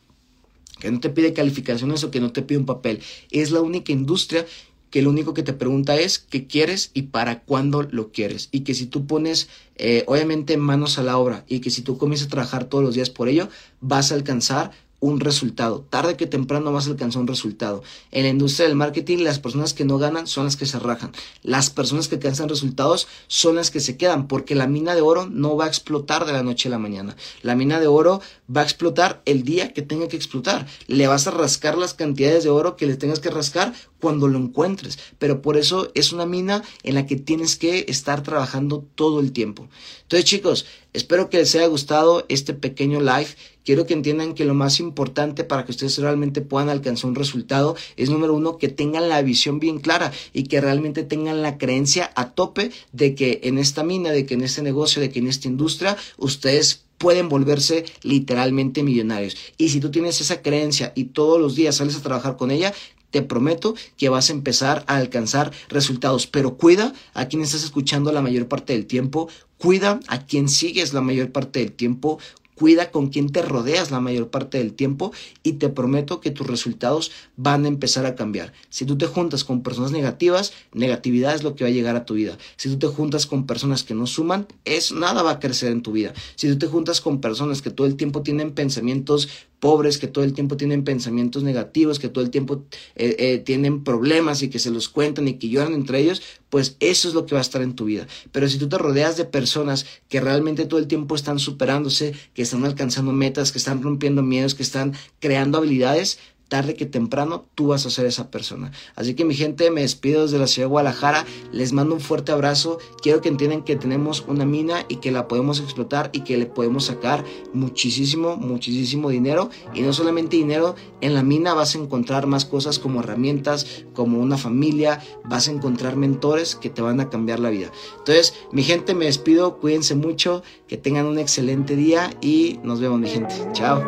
que 0.80 0.92
no 0.92 1.00
te 1.00 1.10
pide 1.10 1.34
calificaciones 1.34 2.04
o 2.04 2.12
que 2.12 2.22
no 2.22 2.32
te 2.32 2.42
pide 2.42 2.60
un 2.60 2.66
papel. 2.66 3.02
Es 3.32 3.52
la 3.52 3.62
única 3.62 3.92
industria 3.92 4.46
que 4.90 5.02
lo 5.02 5.10
único 5.10 5.34
que 5.34 5.44
te 5.44 5.54
pregunta 5.54 5.98
es 5.98 6.20
qué 6.20 6.48
quieres 6.48 6.92
y 6.94 7.04
para 7.04 7.42
cuándo 7.42 7.84
lo 7.84 8.12
quieres. 8.12 8.50
Y 8.52 8.62
que 8.62 8.74
si 8.74 8.86
tú 8.86 9.06
pones, 9.06 9.50
eh, 9.76 10.04
obviamente, 10.08 10.58
manos 10.58 10.98
a 10.98 11.04
la 11.04 11.18
obra 11.18 11.46
y 11.48 11.60
que 11.60 11.70
si 11.70 11.82
tú 11.82 11.98
comienzas 11.98 12.28
a 12.28 12.32
trabajar 12.32 12.66
todos 12.66 12.84
los 12.84 12.96
días 12.96 13.10
por 13.10 13.30
ello, 13.30 13.50
vas 13.82 14.12
a 14.12 14.16
alcanzar 14.16 14.72
un 15.00 15.20
resultado. 15.20 15.86
Tarde 15.90 16.18
que 16.18 16.28
temprano 16.28 16.72
vas 16.72 16.88
a 16.88 16.92
alcanzar 16.92 17.22
un 17.22 17.28
resultado. 17.28 17.84
En 18.12 18.24
la 18.24 18.30
industria 18.30 18.68
del 18.68 18.76
marketing, 18.76 19.20
las 19.20 19.40
personas 19.40 19.74
que 19.74 19.86
no 19.86 19.98
ganan 19.98 20.28
son 20.28 20.46
las 20.46 20.58
que 20.58 20.66
se 20.66 20.80
rajan. 20.80 21.12
Las 21.42 21.70
personas 21.70 22.08
que 22.08 22.16
alcanzan 22.16 22.50
resultados 22.50 23.08
son 23.28 23.56
las 23.56 23.72
que 23.72 23.80
se 23.80 23.98
quedan, 23.98 24.28
porque 24.28 24.56
la 24.56 24.68
mina 24.68 24.96
de 24.96 25.02
oro 25.02 25.26
no 25.26 25.56
va 25.56 25.66
a 25.66 25.70
explotar 25.70 26.26
de 26.26 26.34
la 26.34 26.44
noche 26.44 26.68
a 26.68 26.72
la 26.72 26.80
mañana. 26.80 27.16
La 27.42 27.56
mina 27.56 27.80
de 27.80 27.88
oro 27.88 28.22
va 28.56 28.62
a 28.62 28.66
explotar 28.66 29.22
el 29.26 29.44
día 29.44 29.74
que 29.74 29.82
tenga 29.82 30.08
que 30.08 30.18
explotar. 30.18 30.68
Le 30.88 31.08
vas 31.08 31.28
a 31.28 31.32
rascar 31.32 31.78
las 31.78 31.94
cantidades 31.94 32.44
de 32.44 32.50
oro 32.50 32.76
que 32.76 32.88
le 32.88 32.98
tengas 32.98 33.20
que 33.20 33.30
rascar 33.30 33.74
cuando 34.00 34.28
lo 34.28 34.38
encuentres. 34.38 35.00
Pero 35.18 35.42
por 35.42 35.58
eso 35.58 35.92
es 35.96 36.12
una 36.12 36.26
mina 36.26 36.64
en 36.84 36.96
la 36.96 37.06
que 37.06 37.16
tienes 37.16 37.56
que 37.56 37.86
estar 37.88 38.24
trabajando 38.24 38.86
todo 38.96 39.20
el 39.20 39.32
tiempo. 39.32 39.70
Entonces, 40.04 40.26
chicos, 40.26 40.66
espero 40.94 41.30
que 41.30 41.38
les 41.38 41.54
haya 41.56 41.68
gustado 41.68 42.26
este 42.30 42.54
pequeño 42.54 43.00
live. 43.00 43.28
Quiero 43.70 43.86
que 43.86 43.94
entiendan 43.94 44.34
que 44.34 44.46
lo 44.46 44.56
más 44.56 44.80
importante 44.80 45.44
para 45.44 45.64
que 45.64 45.70
ustedes 45.70 46.00
realmente 46.00 46.42
puedan 46.42 46.70
alcanzar 46.70 47.08
un 47.08 47.14
resultado 47.14 47.76
es, 47.98 48.10
número 48.10 48.34
uno, 48.34 48.58
que 48.58 48.68
tengan 48.68 49.10
la 49.10 49.22
visión 49.22 49.60
bien 49.60 49.78
clara 49.78 50.12
y 50.34 50.46
que 50.46 50.60
realmente 50.60 51.04
tengan 51.04 51.44
la 51.44 51.60
creencia 51.60 52.10
a 52.16 52.32
tope 52.32 52.72
de 52.94 53.14
que 53.14 53.42
en 53.44 53.60
esta 53.60 53.84
mina, 53.84 54.10
de 54.10 54.26
que 54.26 54.34
en 54.34 54.42
este 54.42 54.64
negocio, 54.64 55.04
de 55.04 55.12
que 55.12 55.20
en 55.20 55.28
esta 55.28 55.48
industria, 55.48 55.96
ustedes 56.18 56.84
pueden 56.98 57.30
volverse 57.30 57.86
literalmente 58.02 58.82
millonarios. 58.82 59.38
Y 59.60 59.70
si 59.70 59.80
tú 59.80 59.92
tienes 59.92 60.20
esa 60.20 60.42
creencia 60.42 60.92
y 60.96 61.04
todos 61.04 61.40
los 61.40 61.54
días 61.54 61.76
sales 61.76 61.96
a 61.96 62.02
trabajar 62.02 62.38
con 62.38 62.50
ella, 62.50 62.74
te 63.12 63.22
prometo 63.22 63.76
que 63.98 64.10
vas 64.10 64.32
a 64.32 64.34
empezar 64.34 64.84
a 64.88 64.96
alcanzar 64.98 65.52
resultados. 65.70 66.26
Pero 66.26 66.58
cuida 66.58 66.92
a 67.14 67.28
quien 67.28 67.44
estás 67.44 67.64
escuchando 67.64 68.12
la 68.12 68.24
mayor 68.24 68.48
parte 68.48 68.74
del 68.74 68.88
tiempo, 68.88 69.30
cuida 69.60 70.00
a 70.08 70.26
quien 70.26 70.50
sigues 70.50 70.94
la 70.94 71.02
mayor 71.02 71.32
parte 71.32 71.60
del 71.60 71.72
tiempo, 71.72 72.18
cuida 72.60 72.92
con 72.92 73.08
quién 73.08 73.30
te 73.30 73.42
rodeas 73.42 73.90
la 73.90 74.02
mayor 74.02 74.30
parte 74.30 74.58
del 74.58 74.74
tiempo 74.74 75.14
y 75.44 75.54
te 75.54 75.70
prometo 75.70 76.20
que 76.20 76.30
tus 76.30 76.46
resultados 76.46 77.12
van 77.38 77.64
a 77.64 77.70
empezar 77.70 78.06
a 78.06 78.16
cambiar. 78.16 78.52
Si 78.70 78.86
tú 78.86 78.98
te 78.98 79.08
juntas 79.08 79.46
con 79.46 79.64
personas 79.64 79.92
negativas, 79.92 80.52
negatividad 80.74 81.34
es 81.34 81.44
lo 81.44 81.56
que 81.56 81.64
va 81.64 81.70
a 81.70 81.74
llegar 81.74 81.96
a 81.96 82.04
tu 82.04 82.16
vida. 82.16 82.38
Si 82.58 82.68
tú 82.68 82.78
te 82.78 82.88
juntas 82.88 83.26
con 83.26 83.48
personas 83.48 83.84
que 83.84 83.96
no 83.96 84.06
suman, 84.08 84.46
es 84.66 84.92
nada 84.92 85.24
va 85.24 85.32
a 85.32 85.40
crecer 85.40 85.72
en 85.72 85.82
tu 85.82 85.94
vida. 85.94 86.14
Si 86.36 86.50
tú 86.50 86.58
te 86.58 86.68
juntas 86.68 87.00
con 87.00 87.22
personas 87.22 87.62
que 87.62 87.72
todo 87.72 87.88
el 87.88 87.96
tiempo 87.96 88.24
tienen 88.24 88.52
pensamientos 88.52 89.30
pobres 89.60 89.98
que 89.98 90.08
todo 90.08 90.24
el 90.24 90.34
tiempo 90.34 90.58
tienen 90.58 90.84
pensamientos 90.84 91.44
negativos, 91.44 92.00
que 92.00 92.10
todo 92.10 92.24
el 92.24 92.30
tiempo 92.30 92.66
eh, 92.96 93.16
eh, 93.20 93.38
tienen 93.40 93.84
problemas 93.84 94.42
y 94.42 94.50
que 94.50 94.60
se 94.60 94.72
los 94.72 94.90
cuentan 94.90 95.28
y 95.28 95.34
que 95.34 95.50
lloran 95.50 95.74
entre 95.74 96.00
ellos, 96.00 96.22
pues 96.50 96.78
eso 96.80 97.08
es 97.08 97.14
lo 97.14 97.26
que 97.26 97.36
va 97.36 97.40
a 97.40 97.42
estar 97.42 97.62
en 97.62 97.76
tu 97.76 97.86
vida. 97.86 98.08
Pero 98.32 98.48
si 98.48 98.58
tú 98.58 98.70
te 98.70 98.78
rodeas 98.78 99.18
de 99.18 99.26
personas 99.26 99.86
que 100.08 100.22
realmente 100.22 100.66
todo 100.66 100.80
el 100.80 100.88
tiempo 100.88 101.16
están 101.16 101.40
superándose, 101.40 102.14
que 102.34 102.42
están 102.42 102.66
alcanzando 102.66 103.12
metas, 103.12 103.52
que 103.52 103.58
están 103.58 103.82
rompiendo 103.84 104.24
miedos, 104.24 104.56
que 104.56 104.64
están 104.64 104.94
creando 105.20 105.58
habilidades, 105.58 106.20
tarde 106.50 106.76
que 106.76 106.86
temprano 106.86 107.46
tú 107.56 107.68
vas 107.68 107.86
a 107.86 107.90
ser 107.90 108.06
esa 108.06 108.30
persona. 108.30 108.72
Así 108.96 109.14
que 109.14 109.24
mi 109.24 109.36
gente, 109.36 109.72
me 109.72 109.82
despido 109.82 110.24
desde 110.24 110.40
la 110.40 110.48
ciudad 110.48 110.68
de 110.68 110.72
Guadalajara, 110.72 111.26
les 111.52 111.72
mando 111.72 111.96
un 111.96 112.02
fuerte 112.02 112.32
abrazo, 112.32 112.80
quiero 113.02 113.22
que 113.22 113.30
entiendan 113.30 113.64
que 113.64 113.76
tenemos 113.76 114.26
una 114.28 114.46
mina 114.46 114.86
y 114.90 114.98
que 114.98 115.12
la 115.12 115.28
podemos 115.28 115.60
explotar 115.62 116.10
y 116.12 116.22
que 116.22 116.38
le 116.38 116.48
podemos 116.48 116.86
sacar 116.86 117.24
muchísimo, 117.54 118.36
muchísimo 118.36 119.10
dinero 119.10 119.50
y 119.74 119.82
no 119.82 119.94
solamente 119.94 120.38
dinero, 120.38 120.76
en 121.02 121.14
la 121.14 121.24
mina 121.24 121.54
vas 121.54 121.76
a 121.76 121.78
encontrar 121.78 122.28
más 122.28 122.46
cosas 122.46 122.80
como 122.80 123.00
herramientas, 123.00 123.86
como 123.94 124.20
una 124.20 124.38
familia, 124.38 125.02
vas 125.26 125.48
a 125.48 125.52
encontrar 125.52 125.96
mentores 125.96 126.56
que 126.56 126.70
te 126.70 126.82
van 126.82 127.00
a 127.00 127.10
cambiar 127.10 127.40
la 127.40 127.50
vida. 127.50 127.72
Entonces, 128.00 128.34
mi 128.52 128.64
gente, 128.64 128.96
me 128.96 129.06
despido, 129.06 129.60
cuídense 129.60 129.96
mucho, 129.96 130.44
que 130.68 130.78
tengan 130.78 131.06
un 131.06 131.20
excelente 131.20 131.76
día 131.76 132.12
y 132.22 132.60
nos 132.64 132.80
vemos 132.80 133.00
mi 133.00 133.10
gente. 133.10 133.36
Chao. 133.54 133.86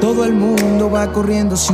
Todo 0.00 0.24
el 0.24 0.34
mundo 0.34 0.90
va 0.90 1.12
corriendo 1.12 1.56
sin 1.56 1.73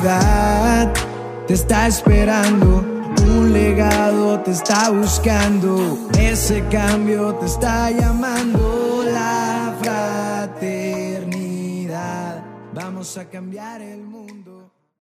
te 0.00 1.54
está 1.54 1.86
esperando. 1.86 2.84
Un 3.26 3.52
legado 3.52 4.40
te 4.40 4.52
está 4.52 4.90
buscando. 4.90 6.08
Ese 6.18 6.64
cambio 6.68 7.34
te 7.34 7.46
está 7.46 7.90
llamando. 7.90 9.04
La 9.04 9.74
fraternidad. 9.82 11.22
Vamos 12.74 13.18
a 13.18 13.28
cambiar 13.28 13.82
el 13.82 14.02
mundo. 14.02 14.31